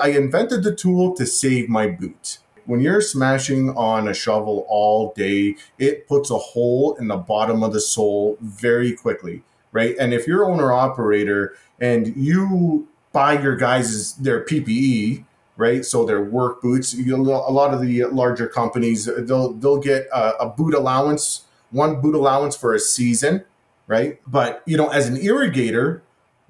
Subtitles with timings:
[0.00, 2.38] I invented the tool to save my boot.
[2.66, 7.62] When you're smashing on a shovel all day, it puts a hole in the bottom
[7.62, 9.42] of the sole very quickly,
[9.72, 9.96] right?
[9.98, 15.24] And if you're owner operator and you buy your guys their PPE,
[15.56, 15.84] right?
[15.84, 16.94] So their work boots.
[16.94, 21.44] You know, a lot of the larger companies they'll they'll get a, a boot allowance,
[21.70, 23.44] one boot allowance for a season,
[23.86, 24.20] right?
[24.26, 26.00] But you know, as an irrigator,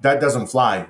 [0.01, 0.87] that doesn't fly.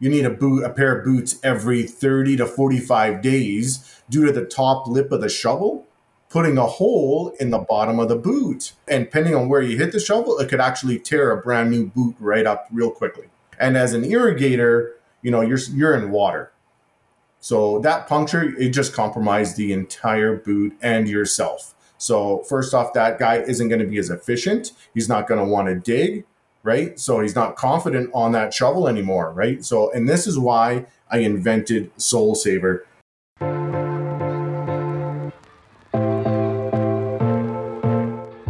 [0.00, 4.32] You need a boot, a pair of boots every 30 to 45 days due to
[4.32, 5.86] the top lip of the shovel
[6.30, 8.72] putting a hole in the bottom of the boot.
[8.88, 11.88] And depending on where you hit the shovel, it could actually tear a brand new
[11.88, 13.26] boot right up real quickly.
[13.58, 14.92] And as an irrigator,
[15.22, 16.52] you know, you're you're in water.
[17.40, 21.74] So that puncture, it just compromised the entire boot and yourself.
[21.98, 24.72] So first off, that guy isn't going to be as efficient.
[24.94, 26.24] He's not going to want to dig,
[26.62, 26.98] right?
[26.98, 29.64] So he's not confident on that shovel anymore, right?
[29.64, 32.86] So, and this is why I invented Sole Saver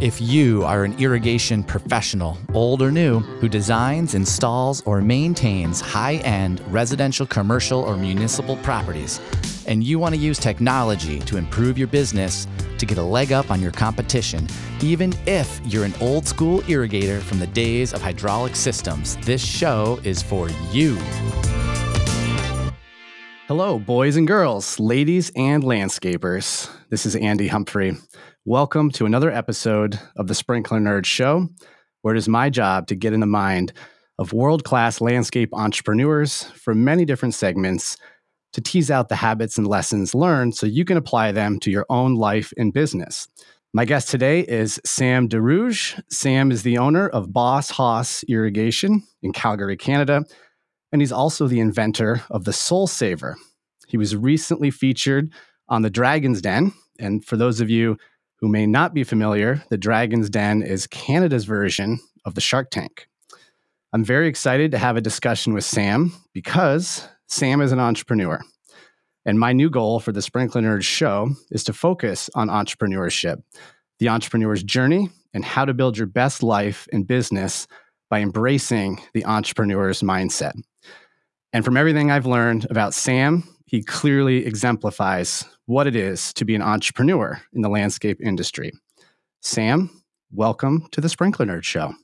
[0.01, 6.17] If you are an irrigation professional, old or new, who designs, installs, or maintains high
[6.17, 9.21] end residential, commercial, or municipal properties,
[9.67, 12.47] and you want to use technology to improve your business
[12.81, 14.49] to get a leg up on your competition,
[14.81, 20.01] even if you're an old school irrigator from the days of hydraulic systems, this show
[20.03, 20.97] is for you.
[23.47, 26.71] Hello, boys and girls, ladies and landscapers.
[26.89, 27.97] This is Andy Humphrey.
[28.45, 31.49] Welcome to another episode of the Sprinkler Nerd Show,
[32.01, 33.73] where it is my job to get in the mind
[34.19, 37.97] of world class landscape entrepreneurs from many different segments
[38.53, 41.87] to tease out the habits and lessons learned so you can apply them to your
[41.89, 43.29] own life and business.
[43.73, 46.03] My guest today is Sam Dahrouj.
[46.11, 50.25] Sam is the owner of Boss Hoss Irrigation in Calgary, Canada,
[50.91, 53.37] and he's also the inventor of the Sole Saver.
[53.87, 55.33] He was recently featured
[55.69, 56.73] on the Dragon's Den.
[56.99, 57.97] And for those of you
[58.41, 63.09] who may not be familiar, the Dragon's Den is Canada's version of the Shark Tank.
[63.93, 68.41] I'm very excited to have a discussion with Sam because Sam is an entrepreneur.
[69.25, 73.41] And my new goal for the Sprinkler Nerds show is to focus on entrepreneurship,
[74.01, 77.69] the entrepreneur's journey, and how to build your best life and business
[78.11, 80.55] by embracing the entrepreneur's mindset.
[81.53, 86.57] And from everything I've learned about Sam, he clearly exemplifies what it is to be
[86.57, 88.73] an entrepreneur in the landscape industry.
[89.41, 90.03] Sam,
[90.33, 91.95] welcome to the Sprinkler Nerd Show.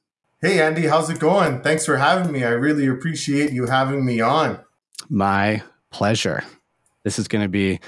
[0.41, 1.63] Hey, Andy, how's it going?
[1.63, 2.45] Thanks for having me.
[2.45, 4.61] I really appreciate you having me on.
[5.09, 6.45] My pleasure.
[7.05, 7.81] This is going to be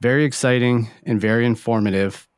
[0.00, 2.28] very exciting and very informative.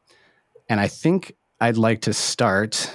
[0.68, 2.92] And I think I'd like to start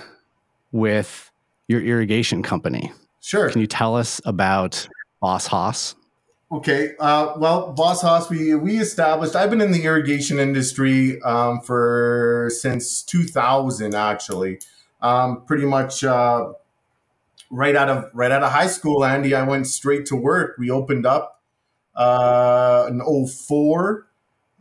[0.72, 1.32] with
[1.68, 2.92] your irrigation company.
[3.22, 3.50] Sure.
[3.50, 4.88] Can you tell us about
[5.22, 5.96] Boss Hoss?
[6.52, 6.94] Okay.
[7.00, 9.36] Uh, well, Boss Hoss, we we established.
[9.36, 14.60] I've been in the irrigation industry um, for since 2000, actually.
[15.02, 16.54] Um, pretty much uh,
[17.50, 19.34] right out of right out of high school, Andy.
[19.34, 20.56] I went straight to work.
[20.58, 21.42] We opened up
[21.96, 24.08] uh, in 04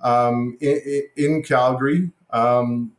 [0.02, 2.10] um, in, in Calgary.
[2.30, 2.92] Um,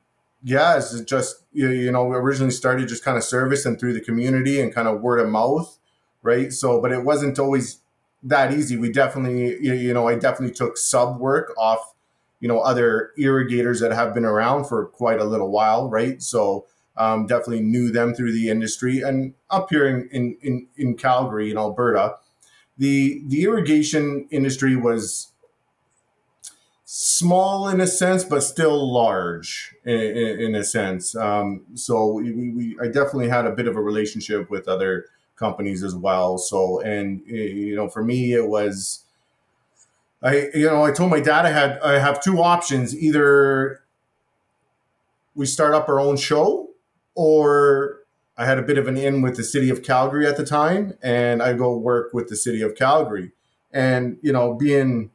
[0.44, 3.94] yeah, it's just you, you know we originally started just kind of service and through
[3.94, 5.78] the community and kind of word of mouth,
[6.22, 6.54] right?
[6.54, 7.80] So, but it wasn't always
[8.24, 8.78] that easy.
[8.78, 11.94] We definitely, you know, I definitely took sub work off,
[12.40, 16.22] you know, other irrigators that have been around for quite a little while, right?
[16.22, 16.66] So
[16.98, 19.02] um, definitely knew them through the industry.
[19.02, 22.16] And up here in, in, in, in Calgary, in Alberta,
[22.78, 25.32] the the irrigation industry was
[26.90, 31.16] small in a sense, but still large in, in, in a sense.
[31.16, 35.84] Um, so we, we, I definitely had a bit of a relationship with other companies
[35.84, 36.38] as well.
[36.38, 39.04] So, and you know, for me, it was,
[40.24, 42.96] I, you know, I told my dad I had, I have two options.
[42.98, 43.82] Either
[45.36, 46.67] we start up our own show
[47.18, 48.02] or
[48.38, 50.94] I had a bit of an in with the city of Calgary at the time
[51.02, 53.32] and I go work with the city of Calgary
[53.72, 55.10] and, you know, being,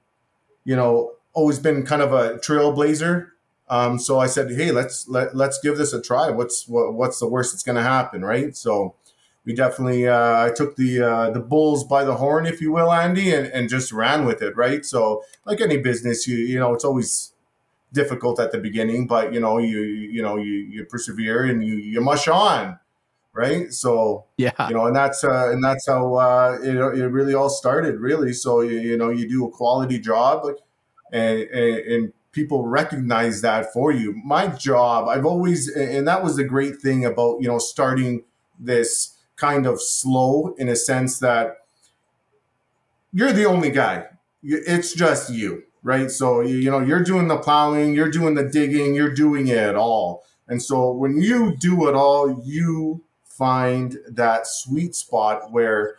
[0.65, 3.29] you know, always been kind of a trailblazer.
[3.69, 6.29] Um, so I said, Hey, let's, let, let's give this a try.
[6.31, 8.25] What's, what, what's the worst that's going to happen?
[8.25, 8.57] Right.
[8.57, 8.97] So,
[9.45, 12.93] we definitely uh, I took the uh, the bulls by the horn, if you will,
[12.93, 14.87] Andy, and, and just ran with it, right?
[14.87, 17.33] So like any business, you you know it's always
[17.93, 21.75] difficult at the beginning, but you know you you know you you persevere and you
[21.77, 22.79] you mush on,
[23.33, 23.73] right?
[23.73, 27.51] So yeah, you know, and that's uh, and that's how uh, it it really all
[27.51, 28.33] started, really.
[28.33, 30.47] So you, you know you do a quality job,
[31.13, 34.15] and, and and people recognize that for you.
[34.25, 38.25] My job, I've always, and that was the great thing about you know starting
[38.59, 41.57] this kind of slow in a sense that
[43.13, 44.07] you're the only guy.
[44.43, 46.11] it's just you, right?
[46.11, 50.25] So you know you're doing the plowing, you're doing the digging, you're doing it all.
[50.49, 55.97] And so when you do it all, you find that sweet spot where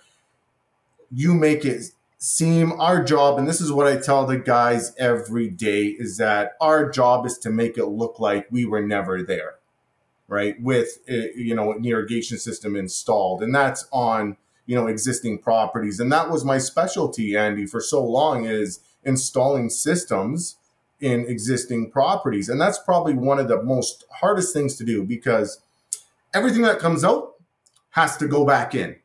[1.11, 1.83] you make it
[2.17, 6.53] seem our job and this is what i tell the guys every day is that
[6.61, 9.55] our job is to make it look like we were never there
[10.29, 15.37] right with eh, you know an irrigation system installed and that's on you know existing
[15.37, 20.57] properties and that was my specialty andy for so long is installing systems
[20.99, 25.61] in existing properties and that's probably one of the most hardest things to do because
[26.33, 27.33] everything that comes out
[27.91, 28.95] has to go back in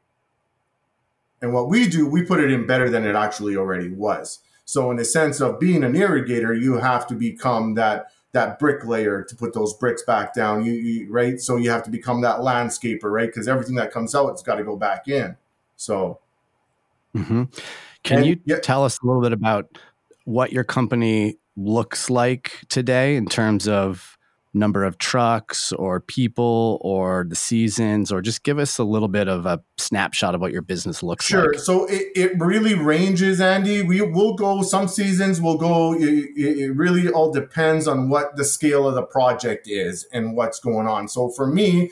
[1.40, 4.40] and what we do, we put it in better than it actually already was.
[4.64, 9.22] So in the sense of being an irrigator, you have to become that that bricklayer
[9.24, 10.62] to put those bricks back down.
[10.62, 11.40] You, you right?
[11.40, 13.28] So you have to become that landscaper, right?
[13.28, 15.36] Because everything that comes out, it's got to go back in.
[15.76, 16.18] So,
[17.16, 17.44] mm-hmm.
[18.02, 18.58] can and, you yeah.
[18.58, 19.78] tell us a little bit about
[20.28, 24.19] what your company looks like today in terms of
[24.52, 29.26] number of trucks or people or the seasons or just give us a little bit
[29.26, 31.46] of a snapshot of what your business looks sure.
[31.46, 31.54] like.
[31.54, 33.80] Sure so it, it really ranges andy.
[33.80, 38.44] We will go some seasons will go it, it really all depends on what the
[38.44, 41.08] scale of the project is and what's going on.
[41.08, 41.90] So for me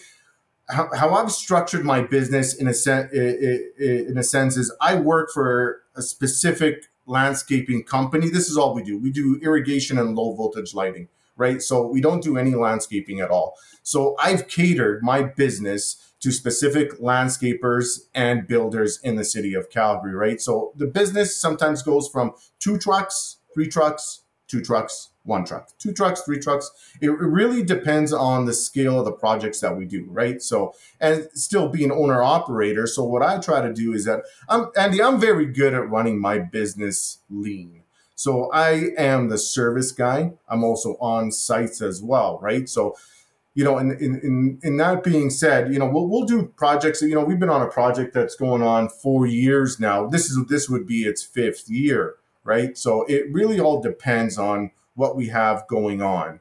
[0.69, 5.31] how, how I've structured my business in a sense, in a sense, is I work
[5.33, 8.29] for a specific landscaping company.
[8.29, 8.99] This is all we do.
[8.99, 11.63] We do irrigation and low voltage lighting right?
[11.63, 13.57] So we don't do any landscaping at all.
[13.83, 20.15] So I've catered my business to specific landscapers and builders in the city of Calgary,
[20.15, 20.41] right?
[20.41, 25.93] So the business sometimes goes from two trucks, three trucks, two trucks, one truck, two
[25.93, 26.71] trucks, three trucks.
[27.01, 30.41] It really depends on the scale of the projects that we do, right?
[30.41, 32.87] So, and still being owner operator.
[32.87, 36.21] So, what I try to do is that I'm Andy, I'm very good at running
[36.21, 37.83] my business lean.
[38.17, 40.33] So I am the service guy.
[40.49, 42.67] I'm also on sites as well, right?
[42.67, 42.97] So,
[43.55, 47.03] you know, in in in, in that being said, you know, we'll we'll do projects.
[47.03, 50.07] You know, we've been on a project that's going on four years now.
[50.07, 52.77] This is this would be its fifth year, right?
[52.77, 56.41] So it really all depends on what we have going on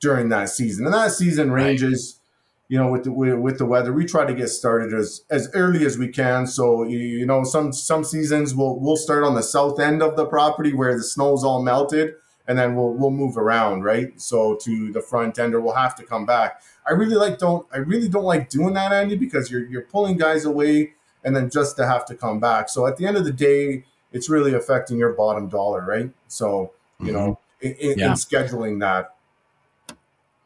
[0.00, 2.18] during that season, and that season ranges.
[2.18, 2.22] Right
[2.68, 5.86] you know, with the with the weather, we try to get started as as early
[5.86, 6.46] as we can.
[6.46, 10.26] So you know, some some seasons we'll we'll start on the south end of the
[10.26, 12.14] property where the snow's all melted,
[12.48, 14.20] and then we'll we'll move around, right?
[14.20, 16.60] So to the front end, or we'll have to come back.
[16.88, 20.16] I really like don't I really don't like doing that, Andy, because you're you're pulling
[20.16, 22.68] guys away, and then just to have to come back.
[22.68, 26.10] So at the end of the day, it's really affecting your bottom dollar, right?
[26.26, 27.14] So you mm-hmm.
[27.14, 28.06] know, in, yeah.
[28.06, 29.16] in scheduling that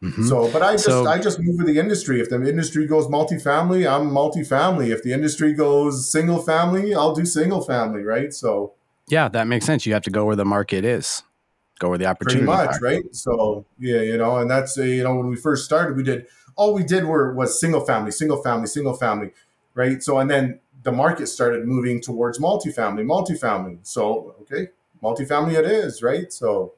[0.02, 0.26] Mm-hmm.
[0.28, 2.20] So, but I just so, I just move with the industry.
[2.20, 4.88] If the industry goes multifamily, I'm multifamily.
[4.88, 8.32] If the industry goes single family, I'll do single family, right?
[8.32, 8.72] So,
[9.08, 9.84] yeah, that makes sense.
[9.84, 11.22] You have to go where the market is,
[11.80, 12.46] go where the opportunity.
[12.46, 13.14] Pretty much, right?
[13.14, 16.26] So, yeah, you know, and that's uh, you know when we first started, we did
[16.56, 19.32] all we did were was single family, single family, single family,
[19.74, 20.02] right?
[20.02, 23.80] So, and then the market started moving towards multifamily, multifamily.
[23.82, 24.68] So, okay,
[25.02, 26.32] multifamily it is, right?
[26.32, 26.72] So,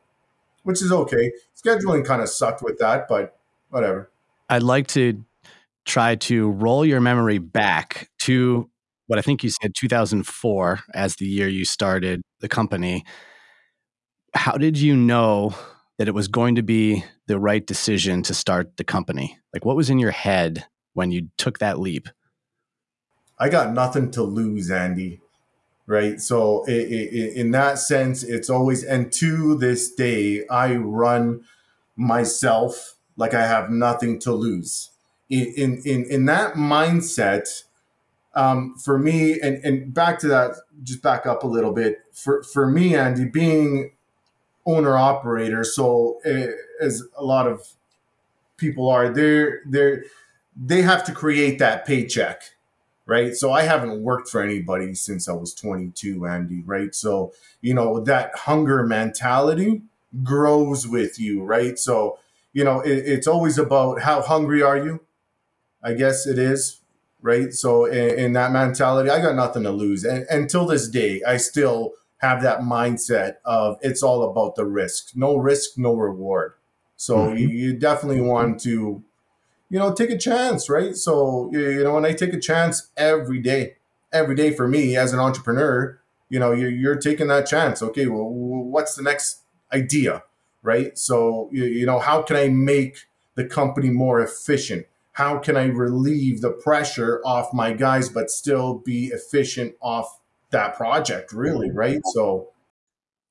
[0.63, 1.33] which is okay.
[1.57, 3.37] Scheduling kind of sucked with that, but
[3.71, 4.11] whatever.
[4.49, 5.25] I'd like to
[5.85, 8.71] try to roll your memory back to
[9.07, 13.05] what I think you said 2004 as the year you started the company.
[14.35, 15.55] How did you know
[15.99, 19.39] that it was going to be the right decision to start the company?
[19.53, 22.09] Like, what was in your head when you took that leap?
[23.39, 25.22] I got nothing to lose, Andy
[25.87, 26.21] right?
[26.21, 31.45] So it, it, in that sense, it's always and to this day, I run
[31.97, 34.91] myself like I have nothing to lose.
[35.29, 37.65] In in in that mindset,
[38.35, 42.01] um, for me, and and back to that, just back up a little bit.
[42.13, 43.93] For for me, Andy, being
[44.67, 46.49] owner operator, so uh,
[46.81, 47.67] as a lot of
[48.59, 50.05] people are, they're they're
[50.55, 52.43] they have to create that paycheck
[53.07, 53.35] right?
[53.35, 56.95] So I haven't worked for anybody since I was 22, Andy, right?
[56.95, 59.83] So, you know, that hunger mentality
[60.23, 61.79] grows with you, right?
[61.79, 62.19] So,
[62.53, 65.01] you know, it, it's always about how hungry are you?
[65.83, 66.81] I guess it is,
[67.21, 67.53] right?
[67.53, 70.05] So, in, in that mentality, I got nothing to lose.
[70.05, 75.17] And until this day, I still have that mindset of it's all about the risk.
[75.17, 76.53] No risk, no reward.
[76.97, 77.37] So, mm-hmm.
[77.37, 79.03] you, you definitely want to
[79.73, 80.95] you know, take a chance, right?
[80.95, 83.77] So, you know, and I take a chance every day,
[84.13, 85.99] every day for me as an entrepreneur,
[86.29, 87.83] you know, you're, you're taking that chance.
[87.83, 90.25] Okay, well, what's the next idea,
[90.63, 90.99] right?
[90.99, 94.85] So, you, you know, how can I make the company more efficient?
[95.13, 100.77] How can I relieve the pressure off my guys, but still be efficient off that
[100.77, 102.03] project, really, right?
[102.13, 102.51] So,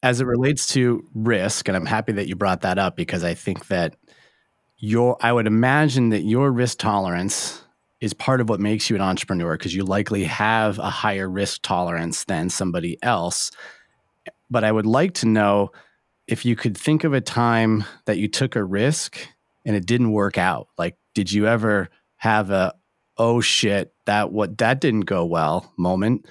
[0.02, 3.36] as it relates to risk, and I'm happy that you brought that up because I
[3.36, 3.96] think that
[4.82, 7.64] your, I would imagine that your risk tolerance
[8.02, 11.62] is part of what makes you an entrepreneur because you likely have a higher risk
[11.62, 13.52] tolerance than somebody else.
[14.50, 15.72] But I would like to know
[16.28, 19.20] if you could think of a time that you took a risk
[19.66, 20.68] and it didn't work out.
[20.80, 22.74] Like, did you ever have a,
[23.18, 26.26] oh shit, that what that didn't go well moment?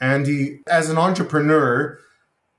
[0.00, 1.98] Andy, as an entrepreneur,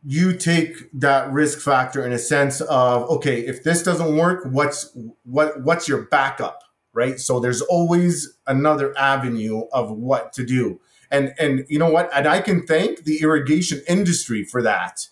[0.05, 4.95] you take that risk factor in a sense of okay if this doesn't work what's
[5.23, 7.19] what what's your backup right?
[7.19, 10.79] So there's always another avenue of what to do.
[11.11, 12.09] And and you know what?
[12.13, 15.07] And i can thank the irrigation industry for that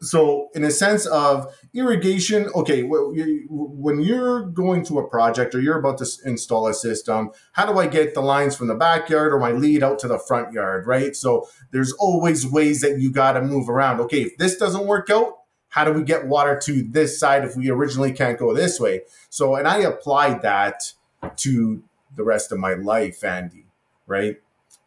[0.00, 5.78] so in a sense of irrigation okay when you're going to a project or you're
[5.78, 9.40] about to install a system how do i get the lines from the backyard or
[9.40, 11.14] my lead out to the front yard right?
[11.14, 14.00] So there's always ways that you got to move around.
[14.00, 15.34] Okay if this doesn't work out
[15.70, 19.02] how do we get water to this side if we originally can't go this way?
[19.28, 20.92] So and i applied that
[21.36, 21.82] to
[22.16, 23.66] the rest of my life andy
[24.06, 24.38] right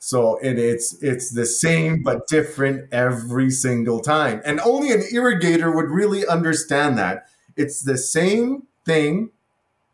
[0.04, 4.42] so it, it's it's the same but different every single time.
[4.44, 7.28] And only an irrigator would really understand that.
[7.56, 9.30] It's the same thing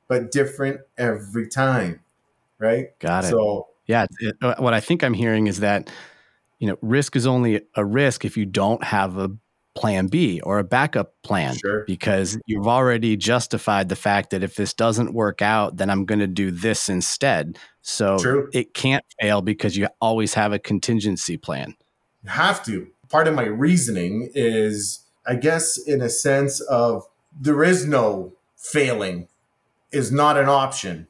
[0.07, 1.99] but different every time.
[2.57, 2.97] Right?
[2.99, 3.31] Got it.
[3.31, 5.89] So yeah, it, uh, what I think I'm hearing is that
[6.59, 9.29] you know, risk is only a risk if you don't have a
[9.77, 11.85] plan B or a backup plan sure.
[11.85, 16.19] because you've already justified the fact that if this doesn't work out, then I'm going
[16.19, 17.57] to do this instead.
[17.81, 18.49] So True.
[18.53, 21.75] it can't fail because you always have a contingency plan.
[22.23, 22.87] You have to.
[23.09, 27.07] Part of my reasoning is, I guess, in a sense of
[27.39, 29.27] there is no failing,
[29.91, 31.07] is not an option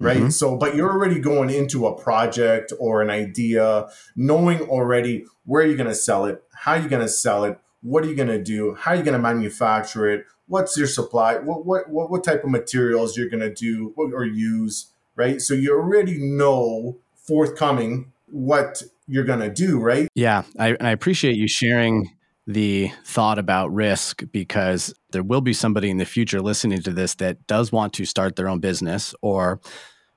[0.00, 0.18] right?
[0.18, 0.30] Mm-hmm.
[0.30, 5.76] So, but you're already going into a project or an idea, knowing already where you're
[5.76, 8.42] going to sell it, how you're going to sell it, what are you going to
[8.42, 12.24] do, how are you going to manufacture it, what's your supply, what what what, what
[12.24, 15.40] type of materials you're going to do or use, right?
[15.40, 20.08] So you already know forthcoming what you're going to do, right?
[20.14, 22.10] Yeah, I, and I appreciate you sharing
[22.48, 27.14] the thought about risk because there will be somebody in the future listening to this
[27.16, 29.60] that does want to start their own business or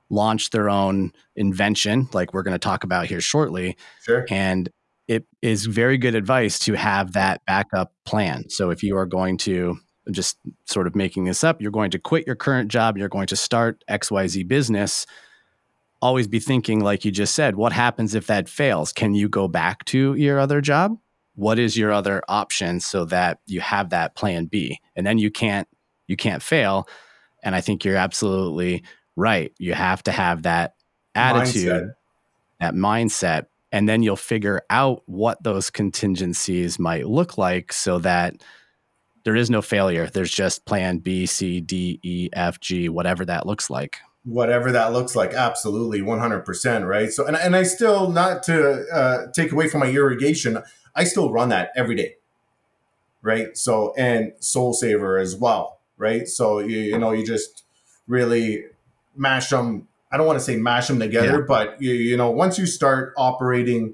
[0.10, 3.76] launch their own invention, like we're going to talk about here shortly.
[4.04, 4.26] Sure.
[4.30, 4.70] And
[5.10, 8.50] it is very good advice to have that backup plan.
[8.50, 9.78] So if you are going to
[10.10, 13.28] just sort of making this up, you're going to quit your current job, you're going
[13.28, 15.06] to start XYZ business,
[16.02, 18.94] always be thinking, like you just said, what happens if that fails?
[18.94, 20.98] Can you go back to your other job?
[21.36, 24.80] What is your other option so that you have that plan B?
[24.96, 25.68] And then you can't
[26.08, 26.88] you can't fail.
[27.44, 28.84] And I think you're absolutely
[29.16, 29.52] right.
[29.58, 30.76] You have to have that
[31.16, 31.94] attitude mindset.
[32.60, 38.44] that mindset and then you'll figure out what those contingencies might look like so that
[39.24, 40.08] there is no failure.
[40.08, 44.00] There's just plan B C D E F G whatever that looks like.
[44.24, 45.34] Whatever that looks like.
[45.34, 46.02] Absolutely.
[46.02, 47.12] 100% right?
[47.12, 50.60] So and, and i still not to uh, take away from my irrigation
[50.96, 52.16] I still run that every day.
[53.22, 53.56] Right.
[53.56, 55.80] So, and Sole Saver as well.
[55.98, 56.28] Right.
[56.28, 57.64] So, you, you know, you just
[58.08, 58.66] really
[59.16, 59.88] mash them.
[60.12, 61.46] I don't want to say mash them together, yeah.
[61.48, 63.94] but you, you know, once you start operating,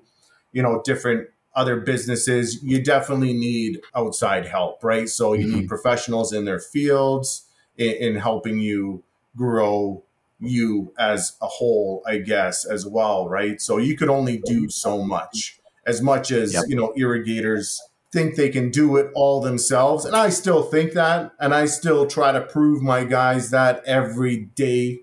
[0.51, 5.09] you know, different other businesses, you definitely need outside help, right?
[5.09, 5.59] So you mm-hmm.
[5.59, 9.03] need professionals in their fields in, in, helping you
[9.35, 10.03] grow
[10.39, 13.59] you as a whole, I guess, as well, right?
[13.59, 16.65] So you could only do so much as much as yep.
[16.67, 20.05] you know irrigators think they can do it all themselves.
[20.05, 21.31] And i still think that.
[21.39, 25.01] And i still try to prove my guys that every day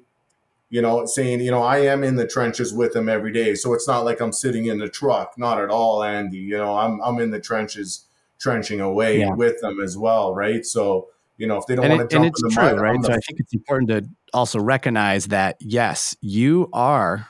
[0.71, 3.55] you know saying you know i am in the trenches with them every day.
[3.55, 5.37] So it's not like i'm sitting in the truck.
[5.39, 6.39] Not at all andy.
[6.39, 8.07] You know i'm, I'm in the trenches
[8.39, 9.33] trenching away yeah.
[9.33, 10.65] with them as well right?
[10.65, 13.03] So you know if they don't want to jump and it's true mud, right?
[13.03, 17.29] So i think it's important to also recognize that yes you are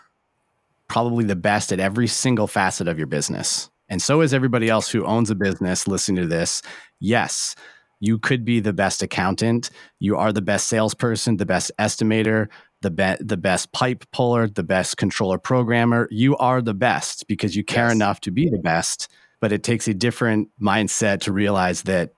[0.95, 3.69] probably the best at every single facet of your business.
[3.89, 6.63] And so is everybody else who owns a business listening to this.
[7.01, 7.57] Yes,
[7.99, 9.71] you could be the best accountant.
[9.99, 12.47] You are the best salesperson, the best estimator,
[12.83, 16.07] the, be- the best pipe puller, the best controller programmer.
[16.13, 17.95] You are the best because you care yes.
[17.95, 19.09] enough to be the best.
[19.41, 22.13] But it takes a different mindset to realize that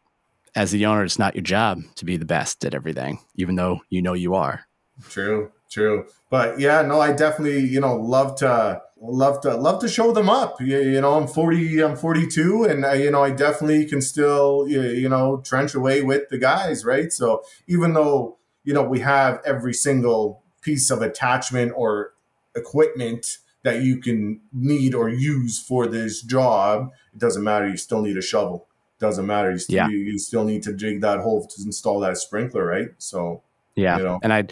[0.54, 3.80] as the owner, it's not your job to be the best at everything, even though
[3.88, 4.66] you know you are.
[5.08, 6.06] True, true.
[6.30, 10.28] But yeah, no, I definitely, you know, love to love to love to show them
[10.28, 10.60] up.
[10.60, 14.66] You, you know, I'm 40, I'm 42, and I, you know, I definitely can still,
[14.68, 17.12] you, you know, trench away with the guys, right?
[17.12, 22.12] So even though you know we have every single piece of attachment or
[22.56, 27.68] equipment that you can need or use for this job, it doesn't matter.
[27.68, 28.66] You still need a shovel.
[28.98, 29.50] Doesn't matter.
[29.50, 29.88] You still, Yeah.
[29.88, 32.88] you, you still need to dig that hole to install that sprinkler, right?
[32.98, 33.42] So
[33.74, 33.98] Yeah.
[33.98, 34.20] You know.
[34.22, 34.44] And I,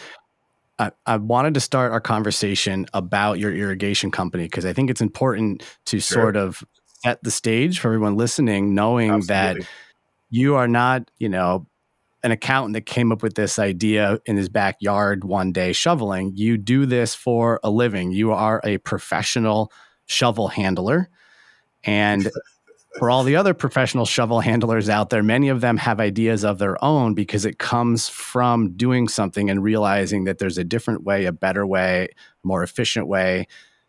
[0.78, 5.00] I I wanted to start our conversation about your irrigation company because I think it's
[5.00, 6.22] important to Sure.
[6.22, 6.64] sort of
[7.04, 9.56] set the stage for everyone listening, knowing that
[10.30, 11.66] you are not, you know,
[12.22, 16.32] an accountant that came up with this idea in his backyard one day shoveling.
[16.34, 18.12] You do this for a living.
[18.12, 19.70] You are a professional
[20.06, 21.10] shovel handler.
[21.84, 22.30] And
[22.98, 26.58] for all the other professional shovel handlers out there, many of them have ideas of
[26.58, 31.24] their own because it comes from doing something and realizing that there's a different way,
[31.24, 32.08] a better way,
[32.44, 33.46] more efficient way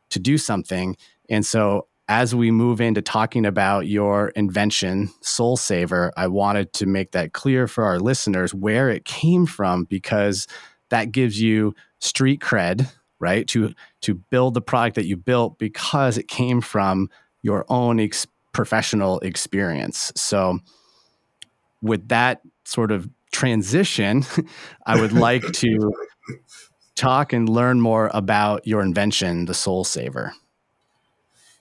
[0.10, 0.98] to do something.
[1.30, 6.86] And so as we move into talking about your invention, Sole Saver, I wanted to
[6.86, 10.48] make that clear for our listeners where it came from because
[10.90, 13.48] that gives you street cred, right?
[13.50, 17.10] To to build the product that you built because it came from
[17.42, 20.14] your own ex- professional experience.
[20.16, 20.60] So
[21.82, 24.26] with that sort of transition,
[24.86, 25.94] I would like to
[26.96, 30.34] talk and learn more about your invention, the Sole Saver.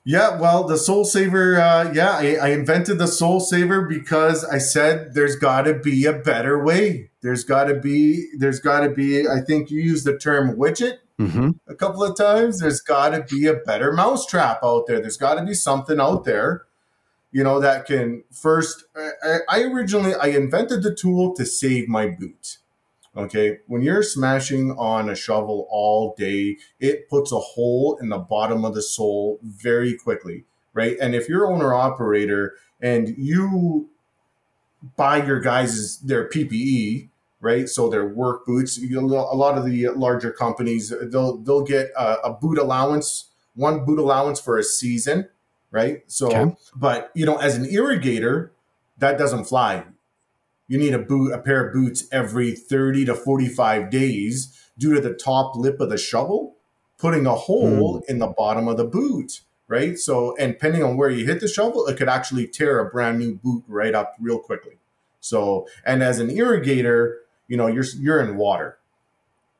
[0.06, 4.58] Yeah, well, the Sole Saver, uh, yeah, I, I invented the Sole Saver because I
[4.58, 7.10] said there's got to be a better way.
[7.22, 10.98] There's got to be, there's got to be, I think you used the term widget
[11.20, 11.50] Mm-hmm.
[11.68, 12.58] a couple of times.
[12.58, 15.00] There's got to be a better mousetrap out there.
[15.00, 16.62] There's got to be something out there,
[17.34, 18.84] you know, that can first.
[18.96, 22.58] I, I originally I invented the tool to save my boot.
[23.16, 28.18] Okay, when you're smashing on a shovel all day, it puts a hole in the
[28.18, 30.96] bottom of the sole very quickly, right?
[31.00, 33.90] And if you're owner operator and you
[34.96, 37.08] buy your guys' their PPE,
[37.40, 37.68] right?
[37.68, 38.78] So their work boots.
[38.78, 43.30] You know, a lot of the larger companies they'll they'll get a, a boot allowance,
[43.56, 45.28] one boot allowance for a season,
[45.74, 46.04] right?
[46.06, 46.56] So, Okay.
[46.76, 48.50] but you know, as an irrigator,
[48.98, 49.84] that doesn't fly.
[50.68, 55.00] You need a boot, a pair of boots every thirty to forty-five days due to
[55.00, 56.54] the top lip of the shovel
[56.96, 58.10] putting a hole hmm.
[58.10, 59.40] in the bottom of the boot.
[59.66, 59.98] Right.
[59.98, 63.18] So, and depending on where you hit the shovel, it could actually tear a brand
[63.18, 64.78] new boot right up real quickly.
[65.20, 67.16] So, and as an irrigator,
[67.48, 68.78] you know, you're you're in water.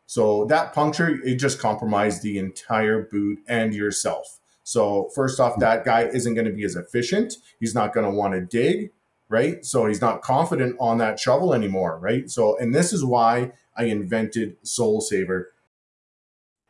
[0.06, 4.40] So that puncture, it just compromised the entire boot and yourself.
[4.64, 7.34] So first off, that guy isn't going to be as efficient.
[7.60, 8.90] He's not going to want to dig,
[9.28, 9.64] right?
[9.64, 12.28] So he's not confident on that shovel anymore, right?
[12.30, 15.52] So, and this is why I invented Sole Saver.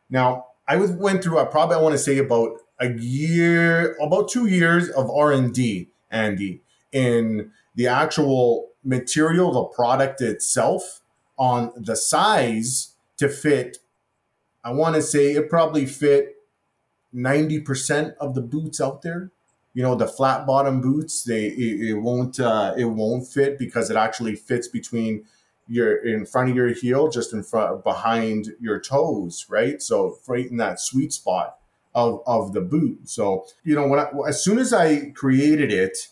[0.09, 1.39] Now, I went through.
[1.39, 5.89] I probably want to say about a year, about two years of R and D,
[6.11, 11.01] Andy, in the actual material, the product itself,
[11.37, 13.77] on the size to fit.
[14.63, 16.35] I want to say it probably fit
[17.15, 19.31] ninety percent of the boots out there.
[19.73, 23.89] You know, the flat bottom boots, they it, it won't uh, it won't fit because
[23.89, 25.25] it actually fits between
[25.67, 29.81] your in front of your heel, just in front behind your toes, right?
[29.81, 31.57] So right in that sweet spot
[31.93, 33.09] of of the boot.
[33.09, 36.09] So you know, when I, as soon as I created it,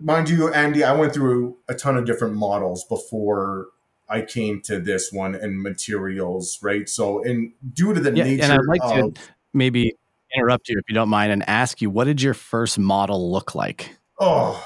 [0.00, 3.68] mind you, Andy, I went through a ton of different models before
[4.08, 6.88] I came to this one and materials, right?
[6.88, 9.20] So, and due to the Yeah, nature and I'd like of to
[9.52, 9.94] maybe
[10.34, 13.54] interrupt you if you don't mind and ask you what did your first model look
[13.54, 13.96] like?
[14.20, 14.64] oh,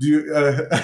[0.00, 0.34] do you?
[0.34, 0.82] Uh,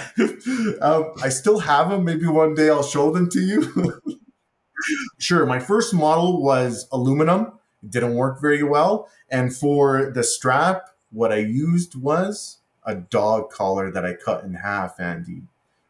[0.82, 2.04] um, I still have them.
[2.04, 4.00] Maybe one day I'll show them to you.
[5.18, 5.46] sure.
[5.46, 7.52] My first model was aluminum.
[7.82, 13.50] It didn't work very well, and for the strap, what I used was a dog
[13.50, 15.42] collar that I cut in half, Andy.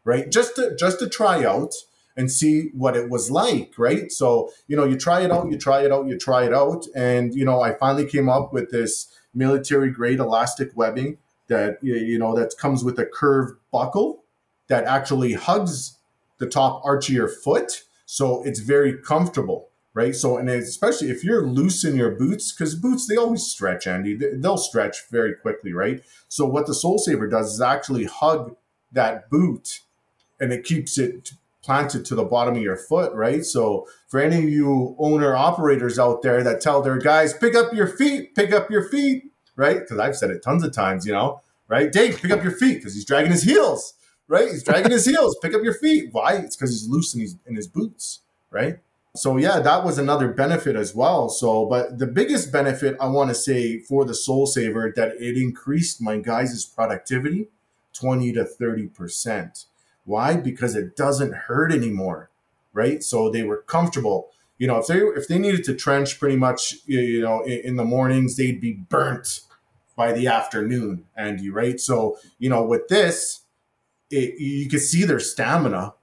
[0.04, 1.74] Right, just to just to try out
[2.18, 4.10] and see what it was like, right?
[4.12, 6.84] So, you know, you try it out, you try it out, you try it out.
[6.94, 12.18] And, you know, I finally came up with this military grade elastic webbing that, you
[12.18, 14.24] know, that comes with a curved buckle
[14.66, 15.96] that actually hugs
[16.38, 17.84] the top arch of your foot.
[18.04, 20.14] So it's very comfortable, right?
[20.14, 24.14] So, and especially if you're loose in your boots, because boots, they always stretch, Andy.
[24.16, 26.02] They- They'll stretch very quickly, right?
[26.28, 28.56] So what the Sole Saver does is actually hug
[28.92, 29.80] that boot
[30.40, 33.44] and it keeps it planted to the bottom of your foot, right?
[33.44, 37.72] So for any of you owner operators out there that tell their guys, pick up
[37.72, 39.24] your feet, pick up your feet,
[39.56, 39.80] right?
[39.80, 41.90] Because I've said it tons of times, you know, right?
[41.90, 43.94] Dave, pick up your feet because he's dragging his heels,
[44.28, 44.48] right?
[44.48, 45.36] He's dragging his heels.
[45.42, 46.10] Pick up your feet.
[46.12, 46.34] Why?
[46.34, 48.78] It's because he's loose in his in his boots, right?
[49.16, 51.28] So yeah, that was another benefit as well.
[51.28, 55.36] So, but the biggest benefit I want to say for the Sole Saver that it
[55.36, 57.48] increased my guys' productivity
[57.94, 59.64] 20 to 30 percent.
[60.08, 60.36] Why?
[60.36, 62.30] Because it doesn't hurt anymore,
[62.72, 63.02] right?
[63.02, 64.30] So they were comfortable.
[64.58, 67.76] you know, if they if they needed to trench pretty much, you know, in, in
[67.76, 69.42] the mornings, they'd be burnt
[69.96, 71.50] by the afternoon, Andy.
[71.50, 71.78] Right?
[71.78, 73.42] So you know, with this,
[74.10, 75.94] it, you could see their stamina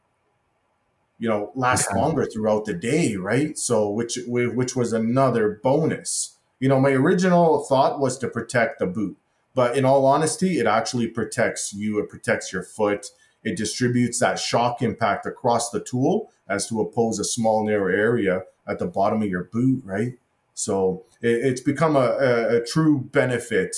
[1.18, 6.68] you know last longer throughout the day right so which which was another bonus you
[6.68, 9.18] know my original thought was to protect the boot
[9.54, 13.08] but in all honesty it actually protects you it protects your foot
[13.46, 18.44] it distributes that shock impact across the tool as to oppose a small narrow area
[18.68, 20.14] at the bottom of your boot right
[20.54, 23.76] so it, it's become a, a, a, true benefit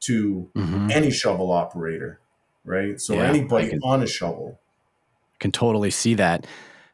[0.00, 0.90] to mm-hmm.
[0.90, 2.18] any shovel operator
[2.64, 4.58] right so yeah, anybody can, on a shovel
[5.38, 6.46] can totally see that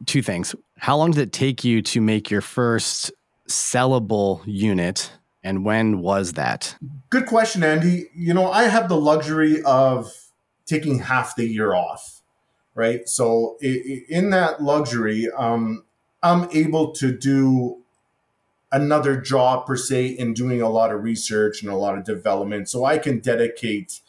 [0.07, 0.55] two things.
[0.79, 3.11] How long did it take you to make your first
[3.49, 5.13] sellable unit?
[5.43, 6.77] And when was that?
[7.11, 8.09] Good question, Andy.
[8.15, 10.13] You know, I have the luxury of
[10.69, 12.21] taking half the year off,
[12.75, 13.09] right?
[13.09, 15.85] So, in that luxury, um,
[16.23, 17.79] I'm able to do
[18.71, 22.69] another job per se in doing a lot of research and a lot of development.
[22.69, 24.01] So, I can dedicate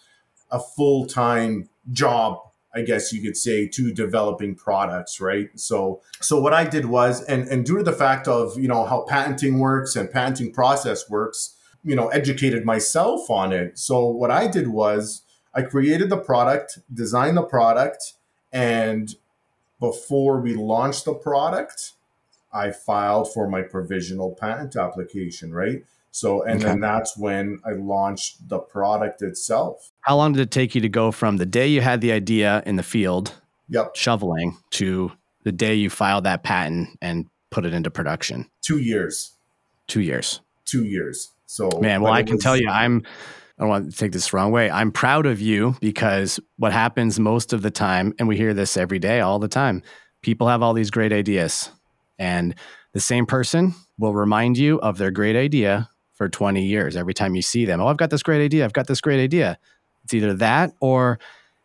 [0.51, 2.39] a full time job
[2.73, 5.49] I guess you could say, to developing products, right?
[5.55, 8.85] So, so what I did was, and and due to the fact of you know
[8.85, 13.79] how patenting works and patenting process works, you know, educated myself on it.
[13.79, 18.13] So what I did was I created the product, designed the product,
[18.51, 19.15] and
[19.79, 21.93] before we launched the product,
[22.51, 25.83] I filed for my provisional patent application, right?
[26.11, 26.69] So, and okay.
[26.69, 29.91] then that's when I launched the product itself.
[30.01, 32.63] How long did it take you to go from the day you had the idea
[32.65, 33.33] in the field,
[33.69, 33.95] yep.
[33.95, 35.11] shoveling, to
[35.43, 38.49] the day you filed that patent and put it into production?
[38.61, 39.35] Two years.
[39.87, 40.41] Two years.
[40.65, 41.29] Two years.
[41.45, 43.03] So, man, well, I can was, tell you, I'm,
[43.59, 44.71] I don't want to take this the wrong way.
[44.71, 48.77] I'm proud of you because what happens most of the time, and we hear this
[48.77, 49.83] every day, all the time,
[50.21, 51.69] people have all these great ideas.
[52.17, 52.55] And
[52.93, 56.95] the same person will remind you of their great idea for 20 years.
[56.95, 58.63] Every time you see them, oh, I've got this great idea.
[58.63, 59.59] I've got this great idea.
[60.05, 61.19] It's either that or,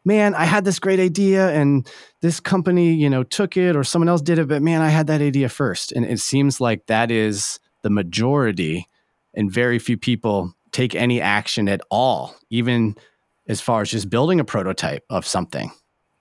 [0.05, 1.89] man, I had this great idea and
[2.23, 5.07] this company, you know, took it or someone else did it, but man, I had
[5.07, 5.93] that idea first.
[5.93, 8.89] And it seems like that is the majority,
[9.33, 12.97] and very few people take any action at all, even
[13.49, 15.69] as far as just building a prototype of something.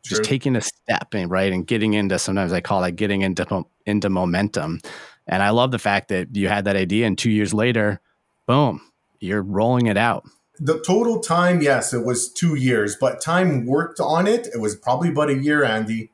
[0.06, 0.18] True.
[0.18, 3.66] Just taking a step and right and getting into sometimes I call that getting into
[3.86, 4.80] into momentum.
[5.28, 8.02] And I love the fact that you had that idea and two years later,
[8.46, 8.82] boom,
[9.20, 10.26] you're rolling it out.
[10.60, 14.48] The total time, yes, it was two years, but time worked on it.
[14.54, 16.12] It was probably about a year, Andy,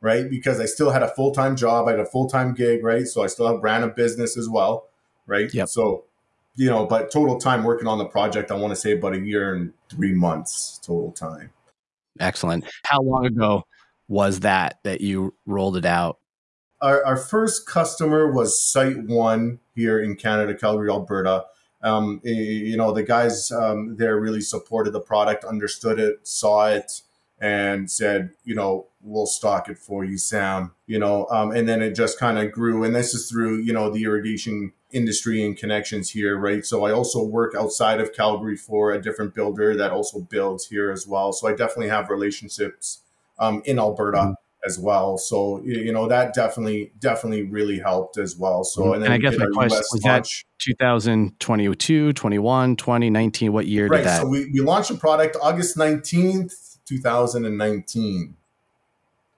[0.00, 0.28] right?
[0.28, 3.06] Because I still had a full time job, I had a full time gig, right?
[3.06, 4.88] So I still have ran a business as well,
[5.26, 5.52] right?
[5.54, 5.68] Yep.
[5.68, 6.04] So,
[6.58, 9.20] you know, but total time working on the project, I want to say about a
[9.20, 11.50] year and three months total time.
[12.20, 12.64] Excellent.
[12.84, 13.64] How long ago
[14.08, 16.18] was that that you rolled it out?
[16.80, 21.44] Our, our first customer was SiteOne here in Canada, Calgary, Alberta
[21.82, 27.02] um, you know, the guys um, there really supported the product, understood it, saw it,
[27.40, 30.72] and said, you know, we'll stock it for you, Sam.
[30.86, 32.82] You know, um, and then it just kind of grew.
[32.82, 36.64] And this is through, you know, the irrigation industry and connections here, right?
[36.64, 40.90] So I also work outside of Calgary for a different builder that also builds here
[40.90, 41.32] as well.
[41.32, 43.02] So I definitely have relationships
[43.38, 44.18] um, in Alberta.
[44.18, 44.32] Mm-hmm
[44.66, 45.16] as well.
[45.18, 48.64] So you know that definitely definitely really helped as well.
[48.64, 48.94] So mm-hmm.
[48.94, 50.44] and then and I guess my question was launch.
[50.58, 53.52] that 2022, 21, 2019.
[53.52, 54.22] What year right, did that?
[54.22, 58.34] So we, we launched a product August 19th, 2019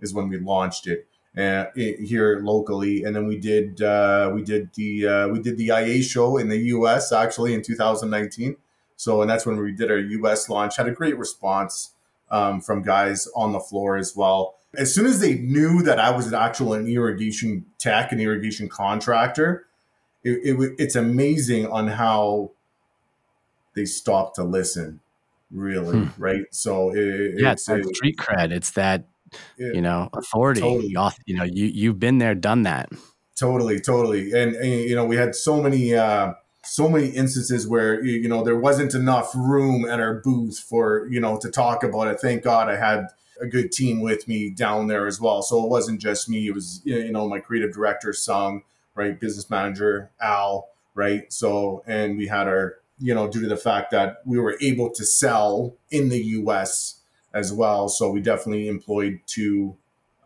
[0.00, 1.06] is when we launched it.
[1.38, 5.68] Uh, here locally, and then we did uh, we did the uh, we did the
[5.68, 7.12] IA show in the U.S.
[7.12, 8.56] actually in 2019.
[8.96, 10.48] So and that's when we did our U.S.
[10.48, 10.76] launch.
[10.76, 11.92] Had a great response
[12.32, 16.10] um, from guys on the floor as well as soon as they knew that I
[16.10, 19.66] was an actual an irrigation tech, an irrigation contractor,
[20.22, 22.52] it, it, it's amazing on how
[23.74, 25.00] they stopped to listen.
[25.50, 26.22] Really, hmm.
[26.22, 26.44] right?
[26.52, 28.52] So it, yeah, it's, it's street cred.
[28.52, 29.06] It's that
[29.56, 30.60] you know authority.
[30.60, 30.94] Totally.
[31.26, 32.90] You know, you you've been there, done that.
[33.38, 35.94] Totally, totally, and, and you know we had so many.
[35.94, 41.08] Uh, so many instances where you know there wasn't enough room at our booth for
[41.08, 43.06] you know to talk about it thank god i had
[43.40, 45.42] a good team with me down there as well.
[45.42, 46.46] So it wasn't just me.
[46.46, 48.62] It was, you know, my creative director, Sung,
[48.94, 49.18] right?
[49.18, 51.32] Business manager, Al, right?
[51.32, 54.90] So, and we had our, you know, due to the fact that we were able
[54.90, 56.99] to sell in the US
[57.32, 57.88] as well.
[57.88, 59.76] So we definitely employed two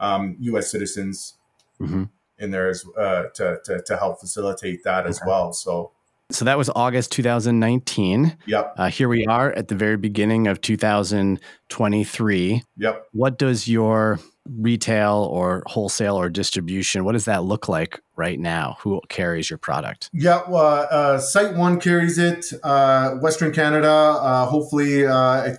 [0.00, 1.34] um, US citizens
[1.80, 2.04] mm-hmm.
[2.38, 5.10] in there as, uh, to, to, to help facilitate that okay.
[5.10, 5.52] as well.
[5.52, 5.90] So,
[6.30, 8.36] so that was August 2019.
[8.46, 8.74] Yep.
[8.76, 12.62] Uh, here we are at the very beginning of 2023.
[12.76, 13.06] Yep.
[13.12, 17.04] What does your retail or wholesale or distribution?
[17.04, 18.76] What does that look like right now?
[18.80, 20.10] Who carries your product?
[20.12, 22.46] Yeah, well, uh, SiteOne carries it.
[22.62, 25.54] Uh, Western Canada, uh, hopefully, uh,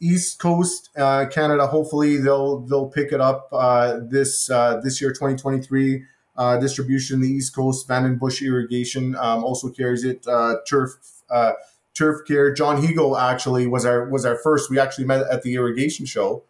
[0.00, 1.66] East Coast uh, Canada.
[1.66, 4.46] Hopefully, they'll they'll pick it up uh, this
[4.82, 6.04] this year, 2023.
[6.60, 10.26] distribution the East Coast, Vanden Bussche Irrigation um, also carries it.
[10.68, 11.22] Turf
[11.96, 12.52] Turf Care.
[12.52, 14.70] John Higo actually was our was our first.
[14.70, 16.44] We actually met at the irrigation show,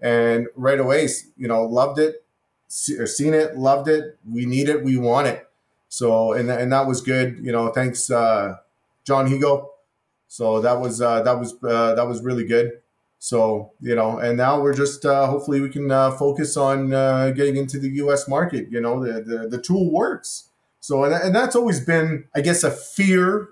[0.00, 2.24] and right away, you know, loved it,
[2.68, 4.18] seen it, loved it.
[4.28, 5.48] We need it, we want it.
[5.88, 7.38] So and and that was good.
[7.40, 8.56] You know, thanks, uh,
[9.04, 9.68] John Higo.
[10.26, 12.72] So that was uh, that was uh, that was really good.
[13.18, 17.30] So you know, and now we're just uh, hopefully we can uh, focus on uh,
[17.30, 18.28] getting into the U.S.
[18.28, 18.68] market.
[18.70, 20.50] You know, the the, the tool works.
[20.80, 23.48] So and, and that's always been, I guess, a fear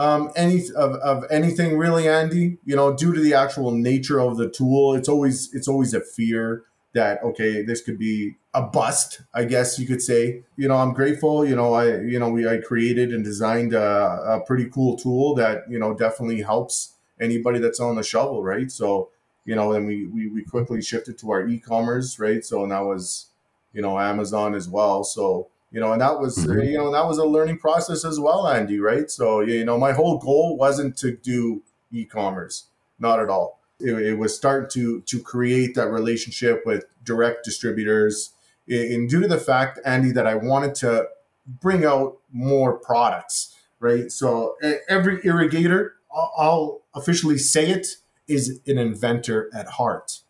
[0.00, 2.58] um, any of, of anything really, Andy.
[2.64, 6.00] You know, due to the actual nature of the tool, it's always it's always a
[6.00, 9.20] fear that okay, this could be a bust.
[9.34, 10.44] I guess you could say.
[10.56, 11.44] You know, I'm grateful.
[11.44, 15.34] You know, I you know we I created and designed a, a pretty cool tool
[15.34, 18.70] that you know definitely helps anybody that's on the shovel, right?
[18.70, 19.10] So
[19.44, 22.44] you know, then we we, we quickly shifted to our e-commerce, right?
[22.44, 23.26] So and that was
[23.72, 25.04] you know Amazon as well.
[25.04, 26.60] So you know, and that was mm-hmm.
[26.60, 28.78] you know that was a learning process as well, Andy.
[28.78, 29.10] Right?
[29.10, 32.66] So you know, my whole goal wasn't to do e-commerce,
[32.98, 33.60] not at all.
[33.78, 38.32] It, it was start to to create that relationship with direct distributors,
[38.68, 41.08] and due to the fact, Andy, that I wanted to
[41.46, 43.56] bring out more products.
[43.78, 44.12] Right?
[44.12, 44.56] So
[44.90, 47.86] every irrigator, I'll officially say it,
[48.26, 50.20] is an inventor at heart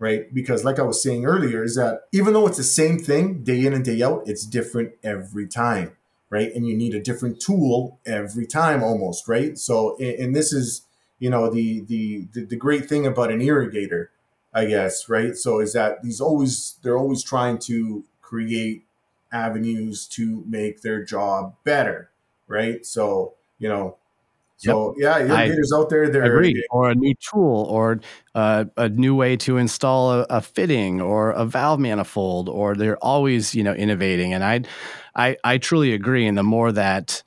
[0.00, 0.32] right?
[0.34, 3.64] Because like I was saying earlier, is that even though it's the same thing day
[3.64, 5.96] in and day out, it's different every time,
[6.30, 6.52] right?
[6.52, 9.56] And you need a different tool every time almost, right?
[9.56, 10.82] So, and this is,
[11.20, 14.08] you know, the the the, the great thing about an irrigator,
[14.54, 15.36] I guess, right?
[15.36, 18.84] So is that these always they're always trying to create
[19.30, 22.10] avenues to make their job better,
[22.48, 22.84] right?
[22.86, 23.96] So, you know,
[24.60, 25.20] so yep.
[25.20, 26.62] yeah, irrigators out there, they're agree.
[26.70, 28.00] or a new tool, or
[28.34, 32.98] uh, a new way to install a, a, fitting, or a valve manifold, or they're
[32.98, 34.34] always you know innovating.
[34.34, 34.60] And I,
[35.16, 36.26] I, I truly agree.
[36.26, 37.22] And the more that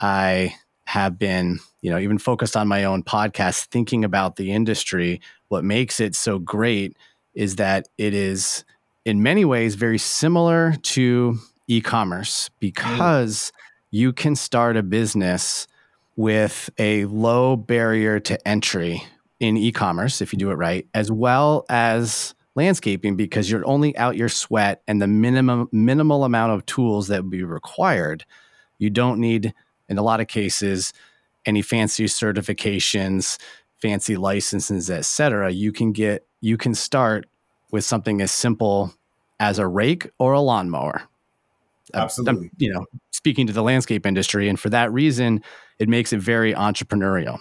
[0.00, 0.54] I
[0.86, 5.64] have been, you know, even focused on my own podcast, thinking about the industry, what
[5.64, 6.96] makes it so great
[7.34, 8.64] is that it is
[9.04, 11.36] in many ways very similar to
[11.68, 12.52] e-commerce mm.
[12.60, 13.60] because mm.
[13.90, 15.66] you can start a business
[16.16, 19.02] with a low barrier to entry
[19.40, 24.16] in e-commerce if you do it right as well as landscaping because you're only out
[24.16, 28.24] your sweat and the minimum minimal amount of tools that would be required
[28.78, 29.52] you don't need
[29.88, 30.92] in a lot of cases
[31.44, 33.38] any fancy certifications
[33.80, 37.26] fancy licenses etc you can get you can start
[37.72, 38.94] with something as simple
[39.40, 41.02] as a rake or a lawnmower
[41.94, 45.42] absolutely I'm, you know speaking to the landscape industry and for that reason
[45.78, 47.40] it makes it very entrepreneurial.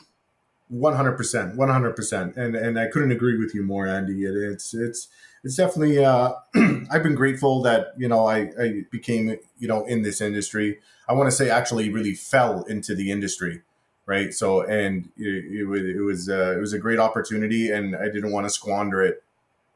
[0.74, 2.38] 100%, 100%.
[2.38, 4.24] And, and I couldn't agree with you more, Andy.
[4.24, 5.10] It, it's, it's,
[5.44, 6.34] it's definitely, uh,
[6.92, 10.80] I've been grateful that, you know, I, I became, you know, in this industry.
[11.08, 13.62] I want to say actually really fell into the industry.
[14.06, 14.34] Right.
[14.34, 18.06] So, and it, it was, it was, uh, it was a great opportunity and I
[18.06, 19.24] didn't want to squander it.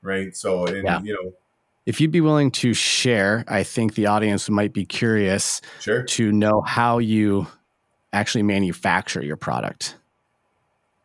[0.01, 0.35] Right.
[0.35, 1.01] So, and, yeah.
[1.01, 1.33] you know,
[1.85, 6.03] if you'd be willing to share, I think the audience might be curious sure.
[6.03, 7.47] to know how you
[8.11, 9.95] actually manufacture your product?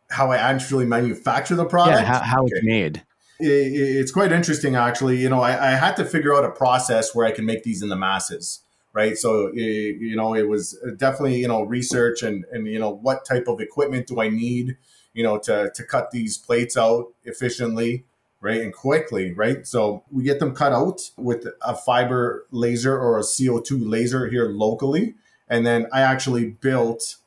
[0.09, 1.99] How I actually manufacture the product?
[1.99, 2.51] Yeah, how, how okay.
[2.53, 3.03] it's made.
[3.39, 5.17] it's quite interesting, actually.
[5.17, 7.81] You know, I, I, had to figure out a process where I can make these
[7.81, 8.61] in the masses,
[8.93, 9.17] right?
[9.17, 13.25] So, it, you know, it was definitely, you know, research and, and, you know, what
[13.25, 14.77] type of equipment do I need,
[15.13, 18.05] you know, to, to cut these plates out efficiently,
[18.41, 18.61] right?
[18.61, 19.65] And quickly, right?
[19.65, 24.49] So we get them cut out with a fiber laser or a CO2 laser here
[24.49, 25.15] locally.
[25.47, 27.17] And then I actually built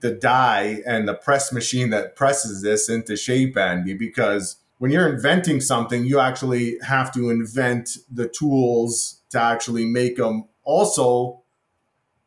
[0.00, 5.08] the die and the press machine that presses this into shape, Andy, because when you're
[5.08, 11.42] inventing something, you actually have to invent the tools to actually make them also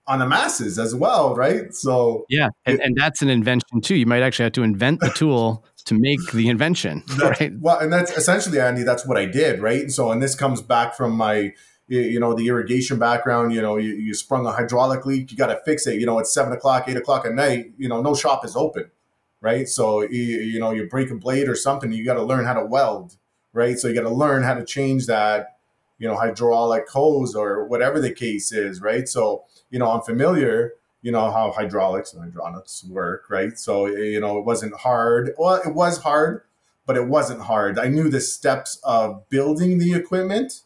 [0.07, 1.73] on the masses as well, right?
[1.73, 3.95] So yeah, and, and that's an invention too.
[3.95, 7.53] You might actually have to invent the tool to make the invention, right?
[7.59, 9.89] Well, and that's essentially, Andy, that's what I did, right?
[9.89, 11.53] So, and this comes back from my
[11.89, 15.47] you know the irrigation background you know you, you sprung a hydraulic leak you got
[15.47, 18.13] to fix it you know it's seven o'clock eight o'clock at night you know no
[18.13, 18.91] shop is open
[19.39, 22.43] right so you, you know you break a blade or something you got to learn
[22.43, 23.15] how to weld
[23.53, 25.59] right so you got to learn how to change that
[25.97, 30.73] you know hydraulic hose or whatever the case is right so you know i'm familiar
[31.07, 35.55] you know how hydraulics and hydraulics work right so you know it wasn't hard well
[35.67, 36.41] it was hard
[36.87, 37.77] but it wasn't hard.
[37.77, 40.61] I knew the steps of building the equipment.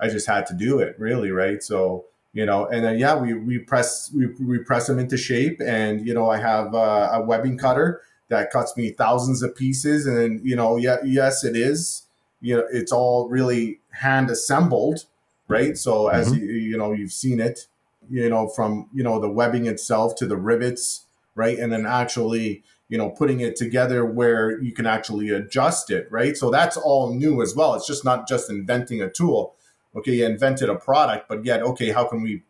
[0.00, 1.62] I just had to do it, really, right?
[1.62, 5.60] So you know, and then yeah, we we press we, we press them into shape,
[5.60, 10.06] and you know, I have uh, a webbing cutter that cuts me thousands of pieces,
[10.06, 12.02] and you know, yeah, yes, it is.
[12.40, 15.04] You know, it's all really hand assembled,
[15.48, 15.78] right?
[15.78, 16.42] So as mm-hmm.
[16.42, 17.66] you, you know, you've seen it,
[18.10, 22.62] you know, from you know the webbing itself to the rivets, right, and then actually
[22.88, 27.12] you know putting it together where you can actually adjust it right so that's all
[27.12, 29.56] new as well it's just not just inventing a tool
[29.96, 32.42] okay, you invented a product, but yet, okay, how can we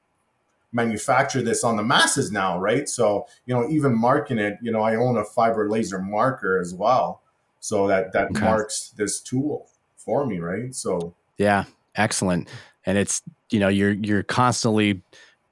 [0.73, 2.89] manufacture this on the masses now, right?
[2.89, 6.75] So, you know, even marking it, you know, I own a fiber laser marker as
[6.75, 7.23] well.
[7.61, 8.45] So that that okay.
[8.45, 10.75] marks this tool for me, right?
[10.75, 11.65] So Yeah,
[11.95, 12.49] excellent.
[12.85, 15.03] And it's, you know, you're you're constantly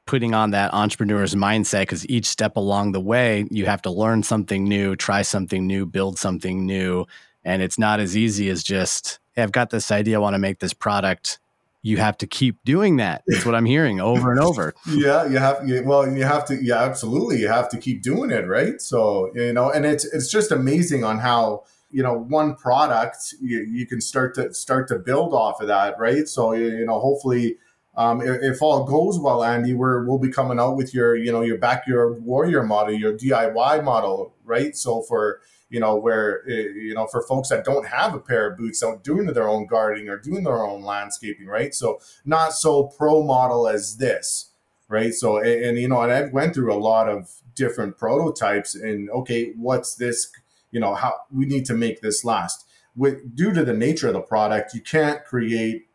[0.06, 4.22] putting on that entrepreneur's mindset because each step along the way, you have to learn
[4.22, 7.06] something new, try something new, build something new.
[7.44, 10.38] And it's not as easy as just, hey, I've got this idea, I want to
[10.38, 11.38] make this product
[11.84, 13.22] you have to keep doing that.
[13.26, 14.74] That's what I'm hearing over and over.
[14.88, 15.68] yeah, you have.
[15.68, 16.56] You, well, you have to.
[16.60, 17.40] Yeah, absolutely.
[17.40, 18.80] You have to keep doing it, right?
[18.80, 23.60] So you know, and it's it's just amazing on how you know one product you,
[23.60, 26.26] you can start to start to build off of that, right?
[26.26, 27.58] So you know, hopefully.
[27.96, 31.30] Um, if, if, all goes well, Andy, we're, we'll be coming out with your, you
[31.30, 34.76] know, your backyard warrior model, your DIY model, right?
[34.76, 35.40] So for
[35.74, 38.80] you know, where, eh, you know, for folks that don't have a pair of boots
[38.84, 41.74] out doing their own gardening or doing their own landscaping, right?
[41.74, 44.52] So not so pro model as this,
[44.88, 45.12] right?
[45.12, 49.10] So, and, and you know, and I went through a lot of different prototypes and
[49.10, 50.30] okay, what's this,
[50.70, 52.66] you know, how we need to make this last.
[52.94, 55.88] With due to the nature of the product, you can't create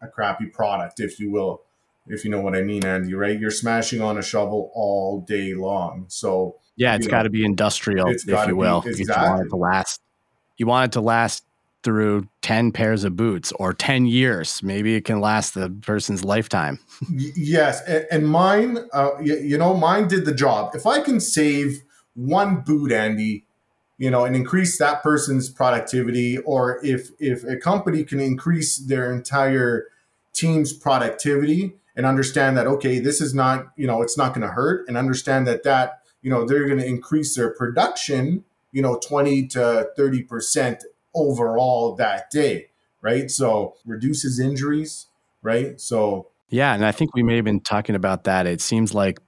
[0.00, 1.62] a crappy product, if you will,
[2.06, 3.38] if you know what I mean, Andy, right?
[3.38, 6.06] You're smashing on a shovel all day long.
[6.08, 8.82] So yeah, it's got to be industrial, if you will.
[8.86, 9.02] Exactly.
[9.02, 10.00] If you want it to last.
[10.56, 11.44] You want it to last
[11.82, 14.62] through 10 pairs of boots or 10 years.
[14.62, 16.78] Maybe it can last the person's lifetime.
[17.10, 17.80] yes.
[18.10, 20.74] And, mine, uh, you, know, mine did the job.
[20.74, 21.82] If I can save
[22.14, 23.44] one boot, Andy,
[23.98, 29.12] you know, and increase that person's productivity, or if if a company can increase their
[29.12, 29.88] entire
[30.32, 34.52] team's productivity and understand that okay, this is not, you know, it's not going to
[34.52, 38.98] hurt, and understand that that you know, they're going to increase their production, you know,
[38.98, 40.82] 20 to 30%
[41.14, 42.68] overall that day,
[43.02, 43.30] right?
[43.30, 45.06] So reduces injuries,
[45.42, 45.80] right?
[45.80, 46.74] So, yeah.
[46.74, 48.46] And I think we may have been talking about that.
[48.46, 49.20] It seems like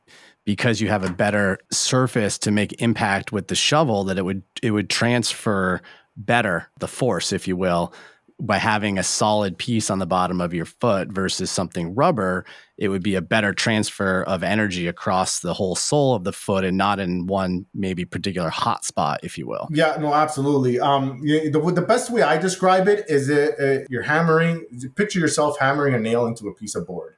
[0.50, 4.42] because you have a better surface to make impact with the shovel that it would
[4.64, 5.80] it would transfer
[6.16, 7.92] better the force if you will
[8.40, 12.44] by having a solid piece on the bottom of your foot versus something rubber,
[12.78, 16.64] it would be a better transfer of energy across the whole sole of the foot
[16.64, 19.68] and not in one maybe particular hot spot, if you will.
[19.70, 20.80] Yeah, no, absolutely.
[20.80, 24.64] Um, the, the best way I describe it is it, uh, you're hammering,
[24.96, 27.16] picture yourself hammering a nail into a piece of board.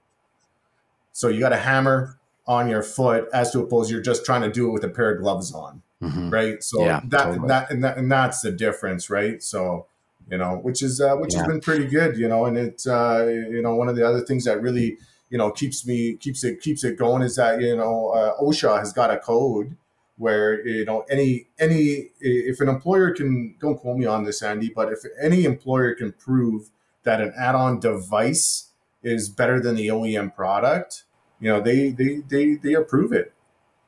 [1.12, 2.18] So you got a hammer
[2.52, 5.12] on your foot as to oppose you're just trying to do it with a pair
[5.12, 5.82] of gloves on.
[6.02, 6.30] Mm-hmm.
[6.30, 6.62] Right.
[6.62, 7.48] So yeah, that, totally.
[7.48, 9.08] that, and that, and that's the difference.
[9.08, 9.42] Right.
[9.42, 9.86] So,
[10.30, 11.40] you know, which is uh, which yeah.
[11.40, 12.44] has been pretty good, you know.
[12.44, 14.98] And it's uh, you know one of the other things that really
[15.30, 18.78] you know keeps me keeps it keeps it going is that you know uh, OSHA
[18.80, 19.76] has got a code
[20.16, 24.72] where you know any any if an employer can don't quote me on this, Andy,
[24.74, 26.70] but if any employer can prove
[27.04, 28.70] that an add-on device
[29.02, 31.04] is better than the OEM product,
[31.42, 33.34] you know they they they they approve it,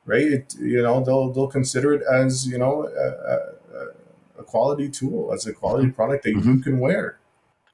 [0.05, 0.21] right?
[0.21, 2.83] It, you know they'll they'll consider it as you know.
[2.87, 3.51] Uh, uh,
[4.37, 5.95] a quality tool, as a quality mm-hmm.
[5.95, 6.55] product that mm-hmm.
[6.55, 7.19] you can wear.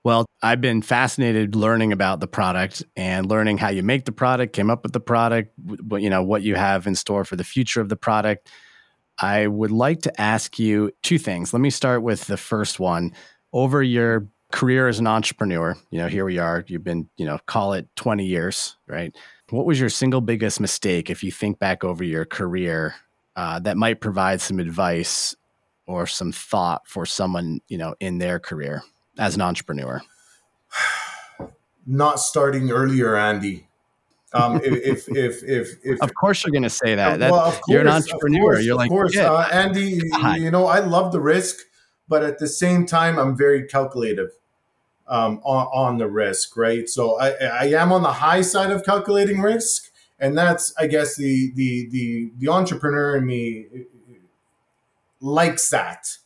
[0.04, 4.54] Well, I've been fascinated learning about the product and learning how you make the product,
[4.54, 7.44] came up with the product, but you know what you have in store for the
[7.44, 8.50] future of the product.
[9.20, 11.54] I would like to ask you two things.
[11.54, 13.14] Let me start with the first one.
[13.54, 17.38] Over your career as an entrepreneur, you know, here we are, you've been, you know,
[17.46, 19.16] call it 20 years, right?
[19.52, 22.96] What was your single biggest mistake if you think back over your career
[23.36, 25.36] uh, that might provide some advice
[25.86, 28.84] or some thought for someone you know in their career
[29.18, 30.02] as an entrepreneur
[31.86, 33.68] not starting earlier andy
[34.34, 37.20] um, if, if, if, if, of course you're going to say that.
[37.20, 38.54] Well, of course, you're an entrepreneur.
[38.54, 40.00] Course, you're like, of course, uh, Andy.
[40.12, 40.40] God.
[40.40, 41.58] You know, I love the risk,
[42.08, 44.30] but at the same time, I'm very calculative
[45.12, 46.58] um, on, on the risk.
[46.58, 46.90] Right.
[46.90, 51.16] So I, I am on the high side of calculating risk, and that's, I guess,
[51.16, 53.68] the the the the entrepreneur in me
[55.20, 56.18] likes that.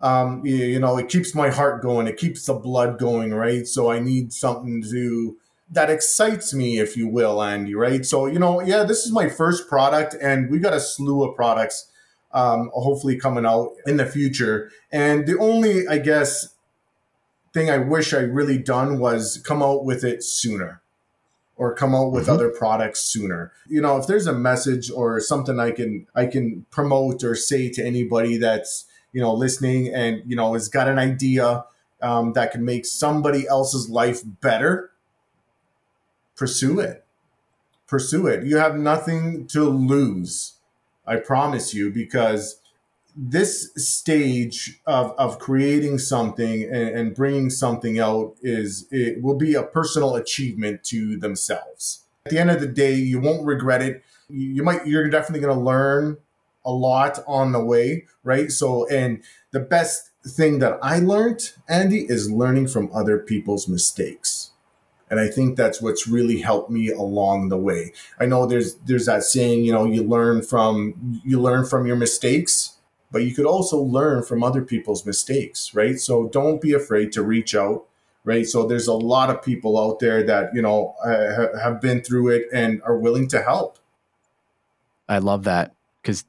[0.00, 2.06] Um, you, you know, it keeps my heart going.
[2.06, 3.66] It keeps the blood going, right?
[3.66, 5.36] So I need something to
[5.70, 8.04] that excites me, if you will, Andy, right?
[8.04, 11.34] So, you know, yeah, this is my first product, and we got a slew of
[11.34, 11.90] products
[12.32, 14.70] um, hopefully coming out in the future.
[14.92, 16.53] And the only, I guess,
[17.54, 20.82] thing I wish I really done was come out with it sooner
[21.56, 22.32] or come out with mm-hmm.
[22.32, 23.52] other products sooner.
[23.68, 27.70] You know, if there's a message or something I can I can promote or say
[27.70, 31.64] to anybody that's you know listening and you know has got an idea
[32.02, 34.90] um, that can make somebody else's life better,
[36.36, 37.04] pursue it.
[37.86, 38.44] Pursue it.
[38.44, 40.54] You have nothing to lose.
[41.06, 42.60] I promise you, because
[43.16, 49.54] this stage of, of creating something and, and bringing something out is it will be
[49.54, 52.04] a personal achievement to themselves.
[52.26, 54.02] At the end of the day, you won't regret it.
[54.28, 56.16] You might you're definitely going to learn
[56.64, 58.50] a lot on the way, right?
[58.50, 64.50] So and the best thing that I learned, Andy, is learning from other people's mistakes.
[65.10, 67.92] And I think that's what's really helped me along the way.
[68.18, 71.96] I know there's there's that saying, you know, you learn from you learn from your
[71.96, 72.73] mistakes
[73.14, 76.00] but you could also learn from other people's mistakes, right?
[76.00, 77.84] So don't be afraid to reach out,
[78.24, 78.44] right?
[78.44, 80.96] So there's a lot of people out there that, you know,
[81.62, 83.78] have been through it and are willing to help.
[85.08, 86.24] I love that because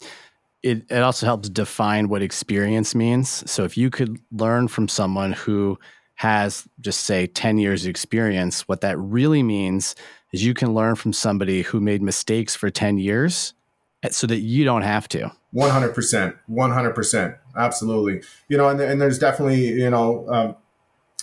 [0.61, 3.49] it, it also helps define what experience means.
[3.49, 5.79] So if you could learn from someone who
[6.13, 9.95] has just say 10 years experience, what that really means
[10.31, 13.55] is you can learn from somebody who made mistakes for 10 years
[14.03, 15.31] eh, so that you don't have to.
[15.55, 16.35] 100%.
[16.49, 17.37] 100%.
[17.55, 18.21] Absolutely.
[18.49, 20.55] You know, and, and there's definitely, you know, um,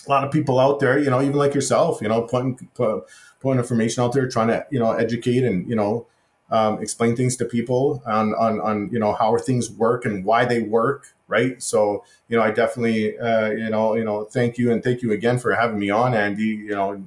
[0.05, 3.05] a lot of people out there, you know, even like yourself, you know, putting, put,
[3.39, 6.07] putting information out there, trying to, you know, educate and, you know,
[6.49, 10.45] um, explain things to people on, on, on, you know, how things work and why
[10.45, 11.13] they work.
[11.27, 11.61] Right.
[11.63, 14.71] So, you know, I definitely, uh, you know, you know, thank you.
[14.71, 17.05] And thank you again for having me on, Andy, you know,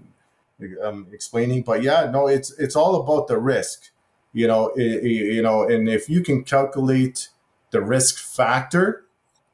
[0.82, 3.90] um, explaining, but yeah, no, it's, it's all about the risk
[4.36, 7.30] you know, it, you know, and if you can calculate
[7.70, 9.06] the risk factor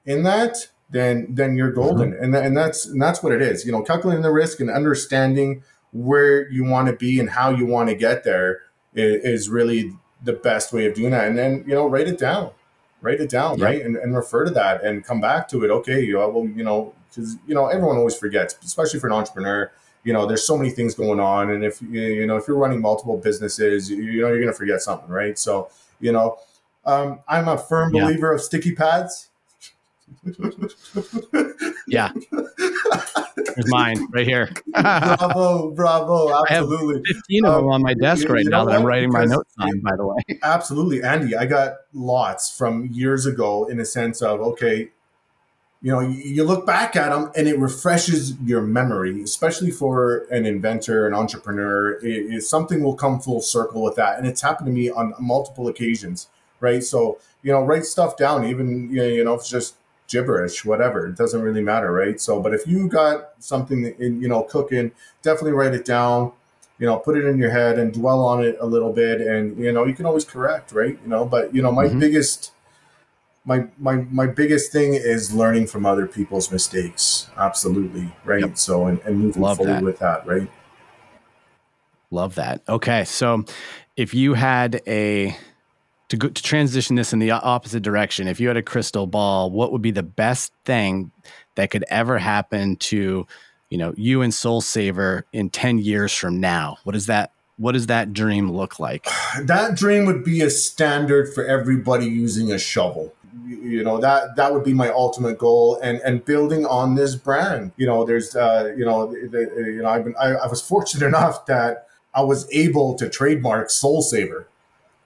[0.04, 2.24] in that, then then you're golden, mm-hmm.
[2.24, 3.64] and and that's and that's what it is.
[3.64, 5.62] You know, calculating the risk and understanding
[5.92, 8.62] where you want to be and how you want to get there
[8.92, 11.28] is, is, really the best way of doing that.
[11.28, 12.50] And then you know, write it down,
[13.02, 13.64] write it down, yep.
[13.64, 15.70] right, and, and refer to that and come back to it.
[15.70, 19.12] Okay, you know, well, you know, because you know everyone always forgets, especially for an
[19.12, 19.70] entrepreneur
[20.04, 21.50] you know there's so many things going on.
[21.50, 24.80] And if you know if you're running multiple businesses you, know you're going to forget
[24.80, 25.38] something right?
[25.38, 26.38] So you know
[26.84, 28.04] um, i'm a firm yeah.
[28.04, 29.28] believer of sticky pads.
[31.88, 32.12] Yeah.
[33.36, 34.50] There's mine right here.
[34.72, 38.84] Bravo bravo absolutely I have 15 of them on my desk right now that i'm
[38.84, 40.22] writing my notes on by the way.
[40.42, 44.90] Absolutely andy i got lots from years ago in a sense of okay
[45.82, 50.46] you know, you look back at them and it refreshes your memory, especially for an
[50.46, 51.94] inventor, an entrepreneur.
[51.94, 55.12] It, it, something will come full circle with that, and it's happened to me on
[55.18, 56.28] multiple occasions,
[56.60, 56.84] right?
[56.84, 59.74] So, you know, write stuff down, even you know, if it's just
[60.06, 61.08] gibberish, whatever.
[61.08, 62.20] It doesn't really matter, right?
[62.20, 66.32] So, but if you got something in, you know, cooking, definitely write it down.
[66.78, 69.58] You know, put it in your head and dwell on it a little bit, and
[69.58, 70.96] you know, you can always correct, right?
[71.02, 71.98] You know, but you know, my mm-hmm.
[71.98, 72.52] biggest
[73.44, 77.28] my my my biggest thing is learning from other people's mistakes.
[77.36, 78.40] Absolutely, right?
[78.40, 78.58] Yep.
[78.58, 79.82] So and, and moving Love forward that.
[79.82, 80.50] with that, right?
[82.10, 82.62] Love that.
[82.68, 83.44] Okay, so
[83.96, 85.36] if you had a
[86.08, 89.50] to go to transition this in the opposite direction, if you had a crystal ball,
[89.50, 91.10] what would be the best thing
[91.54, 93.26] that could ever happen to
[93.70, 96.76] you know you and Sole Saver in ten years from now?
[96.84, 97.32] What is that?
[97.58, 99.06] What does that dream look like?
[99.44, 103.14] That dream would be a standard for everybody using a shovel
[103.46, 105.78] you know that that would be my ultimate goal.
[105.82, 109.88] And and building on this brand you know there's uh you know the, you know
[109.88, 114.46] i've been I, I was fortunate enough that i was able to trademark sole saver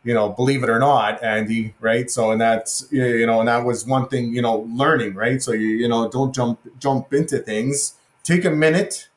[0.04, 2.10] you know believe it or not andy right?
[2.10, 5.42] So and that's you know and that was one thing you know learning right?
[5.42, 7.94] So you you know don't jump jump into things.
[8.22, 9.08] Take a minute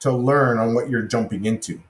[0.00, 1.80] to learn on what you're jumping into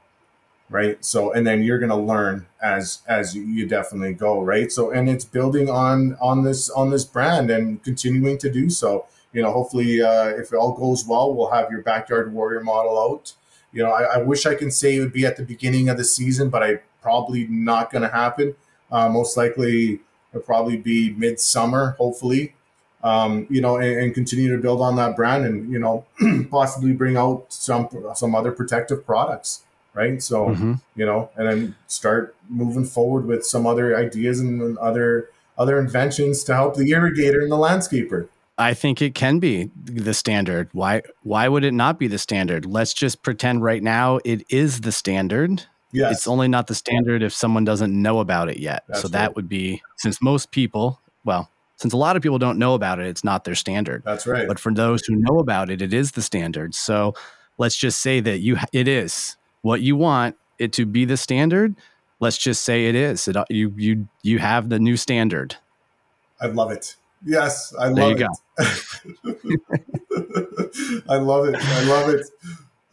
[0.73, 1.05] right?
[1.05, 4.73] So and then you're going to learn as as you, definitely go right?
[4.73, 9.07] So and it's building on on this on this brand and continuing to do so.
[9.33, 12.99] You know hopefully uh, if it all goes well we'll have your backyard warrior model
[12.99, 13.35] out.
[13.73, 15.97] You know I, I wish i can say it would be at the beginning of
[15.97, 18.55] the season but i probably not going to happen.
[18.91, 20.01] Uh, most likely
[20.31, 22.55] it'll probably be midsummer hopefully.
[23.05, 26.05] Um, you know and, and continue to build on that brand and you know
[26.51, 29.63] possibly bring out some some other protective products
[29.95, 30.23] right?
[30.23, 30.75] So mm-hmm.
[30.97, 36.45] you know, and then start moving forward with some other ideas and other other inventions
[36.45, 38.29] to help the irrigator and the landscaper.
[38.59, 40.69] I think it can be the standard.
[40.73, 42.67] Why why would it not be the standard?
[42.67, 45.65] Let's just pretend right now it is the standard.
[45.91, 46.13] Yes.
[46.13, 48.85] It's only not the standard if someone doesn't know about it yet.
[48.89, 49.37] That's so that right.
[49.37, 53.07] would be since most people well, since a lot of people don't know about it,
[53.07, 54.03] it's not their standard.
[54.05, 54.47] That's right.
[54.47, 56.75] But for those who know about it, it is the standard.
[56.75, 57.15] So
[57.59, 61.75] let's just say that you it is what you want it to be the standard.
[62.21, 63.27] Let's just say it is.
[63.27, 65.57] It, uh, you you you have the new standard.
[66.41, 66.97] I love it.
[67.25, 68.59] Yes, I There love you it.
[71.09, 71.57] I love it.
[71.57, 72.27] I love it.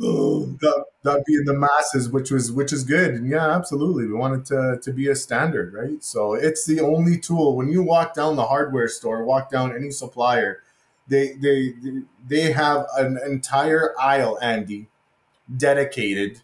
[0.01, 3.15] Oh, that, that being the masses, which was which is good.
[3.15, 4.07] And yeah, absolutely.
[4.07, 6.03] We want it to, to be a standard, right?
[6.03, 7.55] So it's the only tool.
[7.55, 10.63] When you walk down the hardware store, walk down any supplier,
[11.07, 11.73] they they
[12.25, 14.87] they have an entire aisle, Andy,
[15.55, 16.41] dedicated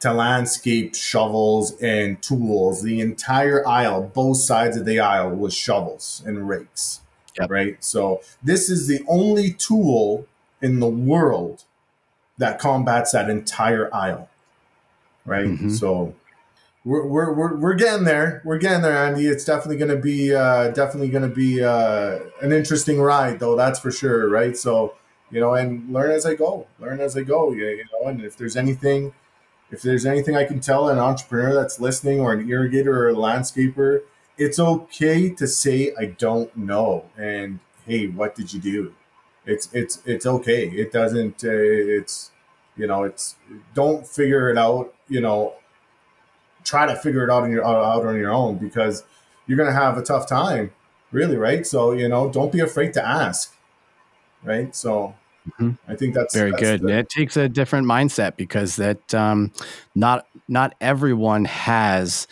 [0.00, 2.82] to landscape shovels and tools.
[2.82, 7.00] The entire aisle, both sides of the aisle, was shovels and rakes.
[7.38, 7.50] Yep.
[7.50, 7.84] Right.
[7.84, 10.26] So this is the only tool
[10.62, 11.64] in the world
[12.38, 14.28] that combats that entire aisle.
[15.24, 15.46] Right.
[15.46, 15.70] Mhm.
[15.70, 16.14] So
[16.84, 18.40] we're, we're, we're, we're getting there.
[18.44, 19.26] We're getting there, Andy.
[19.26, 23.56] It's definitely going to be uh, definitely going to be uh, an interesting ride, though.
[23.56, 24.28] That's for sure.
[24.30, 24.56] Right.
[24.56, 24.94] So
[25.30, 26.66] you know, and learn as I go.
[26.78, 27.52] Learn as I go.
[27.52, 29.12] You, you know, and if there's anything,
[29.70, 33.14] if there's anything I can tell an entrepreneur that's listening, or an irrigator or a
[33.14, 34.02] landscaper,
[34.38, 37.06] it's okay to say I don't know.
[37.16, 38.94] And hey, what did you do?
[39.44, 40.68] It's it's it's okay.
[40.68, 41.44] It doesn't.
[41.44, 42.30] Uh, it's
[42.76, 43.04] you know.
[43.04, 43.36] It's
[43.74, 44.94] don't figure it out.
[45.08, 45.54] You know,
[46.64, 49.04] try to figure it out on your out on your own because
[49.46, 50.72] you're gonna have a tough time.
[51.12, 51.66] Really, right?
[51.66, 53.54] So you know, don't be afraid to ask.
[54.44, 54.74] Right.
[54.76, 55.14] So
[55.60, 55.78] Mhm.
[55.88, 56.80] I think that's Very that's good.
[56.82, 59.52] the- it takes a different mindset because that um,
[59.94, 62.26] not not everyone has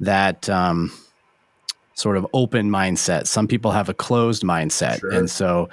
[0.00, 0.92] that um,
[1.94, 3.26] sort of open mindset.
[3.26, 5.10] Some people have a closed mindset, Sure.
[5.12, 5.68] and so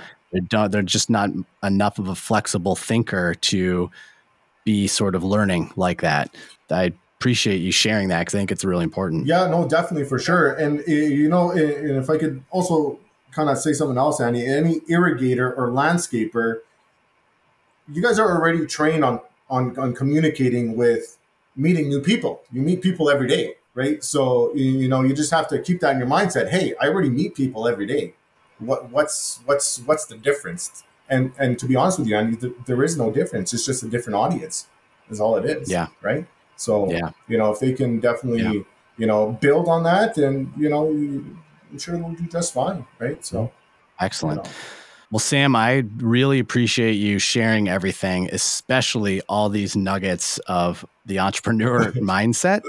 [0.51, 1.29] they're they're just not
[1.63, 3.89] enough of a flexible thinker to
[4.65, 6.35] be sort of learning like that.
[6.69, 9.25] I appreciate you sharing that because I think it's really important.
[9.25, 10.51] Yeah, no, definitely for sure.
[10.53, 12.99] And uh, you know, and and if I could also
[13.31, 16.57] kind of say something else, Andy, any irrigator or landscaper,
[17.91, 21.17] you guys are already trained on on on communicating with
[21.55, 22.41] meeting new people.
[22.51, 24.03] You meet people every day, right?
[24.03, 26.49] So you, you know, you just have to keep that in your mindset.
[26.49, 28.13] Hey, I already meet people every day.
[28.59, 30.83] What what's what's what's the difference?
[31.09, 33.53] And and to be honest with you, Andy, th- there is no difference.
[33.53, 34.67] It's just a different audience.
[35.09, 35.71] Is all it is.
[35.71, 35.87] Yeah.
[36.01, 36.27] Right.
[36.57, 37.11] So Yeah.
[37.29, 38.63] you know, if they can definitely Yeah.
[38.97, 42.85] you know build on that, then you know, I'm sure they'll do just fine.
[42.99, 43.25] Right.
[43.25, 43.51] So you
[44.01, 44.43] Excellent.
[44.43, 44.49] know.
[45.11, 51.91] Well, Sam, I really appreciate you sharing everything, especially all these nuggets of the entrepreneur
[51.93, 52.61] mindset.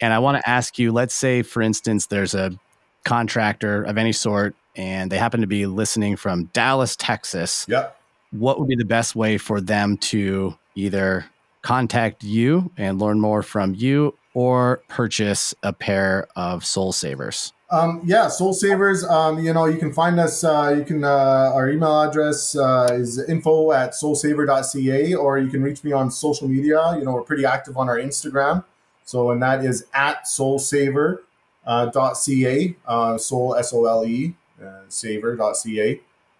[0.00, 2.58] And I want to ask you let's say, for instance, there's a
[3.04, 7.64] contractor of any sort and they happen to be listening from Dallas, Texas.
[7.68, 7.90] Yeah.
[8.30, 11.26] What would be the best way for them to either
[11.62, 17.52] contact you and learn more from you or purchase a pair of Sole Savers?
[17.70, 19.04] Um, yeah, Sole Savers.
[19.04, 20.42] Um, you know, you can find us.
[20.42, 21.04] Uh, you can.
[21.04, 26.10] Uh, our email address uh, is info at solesaver.ca, or you can reach me on
[26.10, 26.96] social media.
[26.98, 28.64] You know, we're pretty active on our Instagram,
[29.04, 31.18] so and that is at solesaver.ca,
[31.66, 32.90] uh.
[32.90, 35.38] Uh, sole s o l e uh, saver.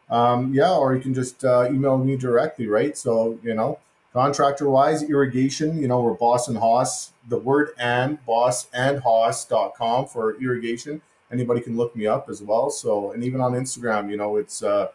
[0.08, 2.66] Um, yeah, or you can just uh, email me directly.
[2.66, 2.96] Right.
[2.96, 3.80] So you know,
[4.14, 5.76] contractor wise, irrigation.
[5.76, 7.12] You know, we're Boss and Hoss.
[7.28, 11.02] The word and boss and hoss.com for irrigation
[11.32, 12.70] anybody can look me up as well.
[12.70, 14.88] So, and even on Instagram, you know, it's, uh,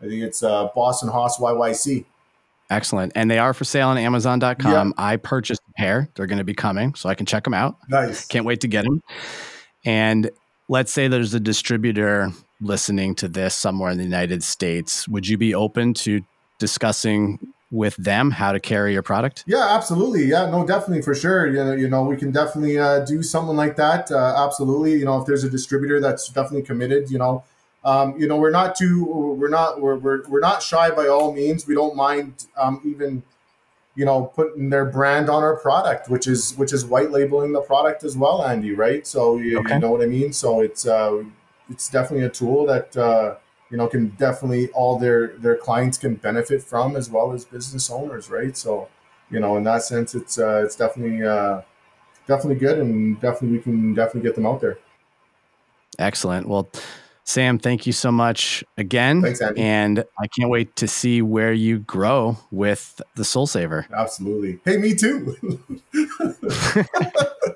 [0.00, 2.04] I think it's uh, Boss and Hoss YYC.
[2.70, 3.12] Excellent.
[3.14, 4.94] And they are for sale on Amazon.com.
[4.98, 6.08] I purchased a pair.
[6.14, 7.76] They're going to be coming, so I can check them out.
[7.88, 8.26] Nice.
[8.26, 9.02] Can't wait to get them.
[9.84, 10.30] And
[10.68, 15.08] let's say there's a distributor listening to this somewhere in the United States.
[15.08, 16.20] Would you be open to
[16.58, 17.38] discussing
[17.70, 19.44] with them how to carry your product?
[19.46, 20.24] Yeah, absolutely.
[20.24, 21.46] Yeah, no, definitely for sure.
[21.46, 24.10] You know, you know, we can definitely uh, do something like that.
[24.10, 24.94] Uh, absolutely.
[24.94, 27.44] You know, if there's a distributor that's definitely committed, you know,
[27.84, 31.32] um, you know, we're not too, we're not, we're, we're, we're not shy by all
[31.32, 31.66] means.
[31.66, 33.22] We don't mind um, even,
[33.94, 37.60] you know, putting their brand on our product, which is, which is white labeling the
[37.60, 38.72] product as well, Andy.
[38.72, 39.06] Right.
[39.06, 39.74] So you, Okay.
[39.74, 40.32] you know what I mean?
[40.32, 41.22] So it's, uh,
[41.68, 43.34] it's definitely a tool that, uh,
[43.70, 47.90] you know, can definitely all their, their clients can benefit from as well as business
[47.90, 48.30] owners.
[48.30, 48.56] Right.
[48.56, 48.88] So,
[49.30, 51.62] you know, in that sense, it's uh, it's definitely uh,
[52.26, 54.78] definitely good, and definitely we can definitely get them out there.
[55.98, 56.48] Excellent.
[56.48, 56.70] Well,
[57.24, 59.20] Sam, thank you so much again.
[59.20, 59.60] Thanks, Andy.
[59.60, 63.86] And I can't wait to see where you grow with the Sole Saver.
[63.92, 64.60] Absolutely.
[64.64, 65.36] Hey, me too.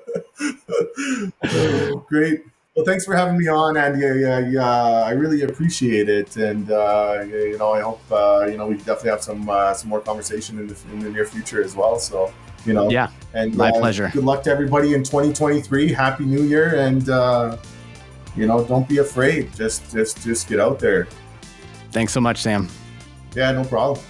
[1.55, 2.43] Oh, great.
[2.75, 4.03] Well, thanks for having me on, Andy.
[4.03, 8.57] I, I, uh, I really appreciate it, and uh, you know, I hope uh, you
[8.57, 11.63] know we definitely have some uh, some more conversation in the in the near future
[11.63, 11.99] as well.
[11.99, 12.33] So,
[12.65, 14.09] you know, Yeah, and my uh, pleasure.
[14.11, 15.93] Good luck to everybody in 2023.
[15.93, 17.57] Happy New Year, and uh,
[18.35, 19.53] you know, don't be afraid.
[19.53, 21.07] Just just just get out there.
[21.91, 22.69] Thanks so much, Sam.
[23.35, 24.03] Yeah, no problem.